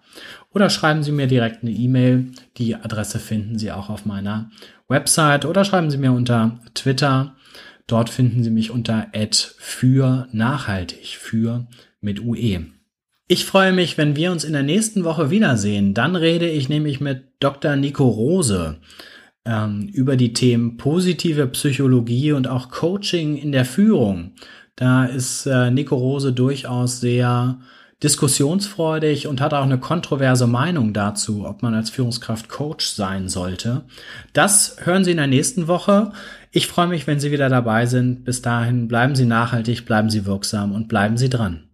[0.50, 2.32] oder schreiben Sie mir direkt eine E-Mail.
[2.58, 4.50] Die Adresse finden Sie auch auf meiner
[4.88, 7.36] Website oder schreiben Sie mir unter Twitter.
[7.86, 9.06] Dort finden Sie mich unter
[9.58, 11.66] für nachhaltig, für
[12.00, 12.66] mit UE.
[13.28, 15.94] Ich freue mich, wenn wir uns in der nächsten Woche wiedersehen.
[15.94, 17.74] Dann rede ich nämlich mit Dr.
[17.74, 18.76] Nico Rose
[19.44, 24.34] ähm, über die Themen positive Psychologie und auch Coaching in der Führung.
[24.76, 27.58] Da ist äh, Nico Rose durchaus sehr
[28.00, 33.86] diskussionsfreudig und hat auch eine kontroverse Meinung dazu, ob man als Führungskraft Coach sein sollte.
[34.34, 36.12] Das hören Sie in der nächsten Woche.
[36.52, 38.24] Ich freue mich, wenn Sie wieder dabei sind.
[38.24, 41.65] Bis dahin bleiben Sie nachhaltig, bleiben Sie wirksam und bleiben Sie dran.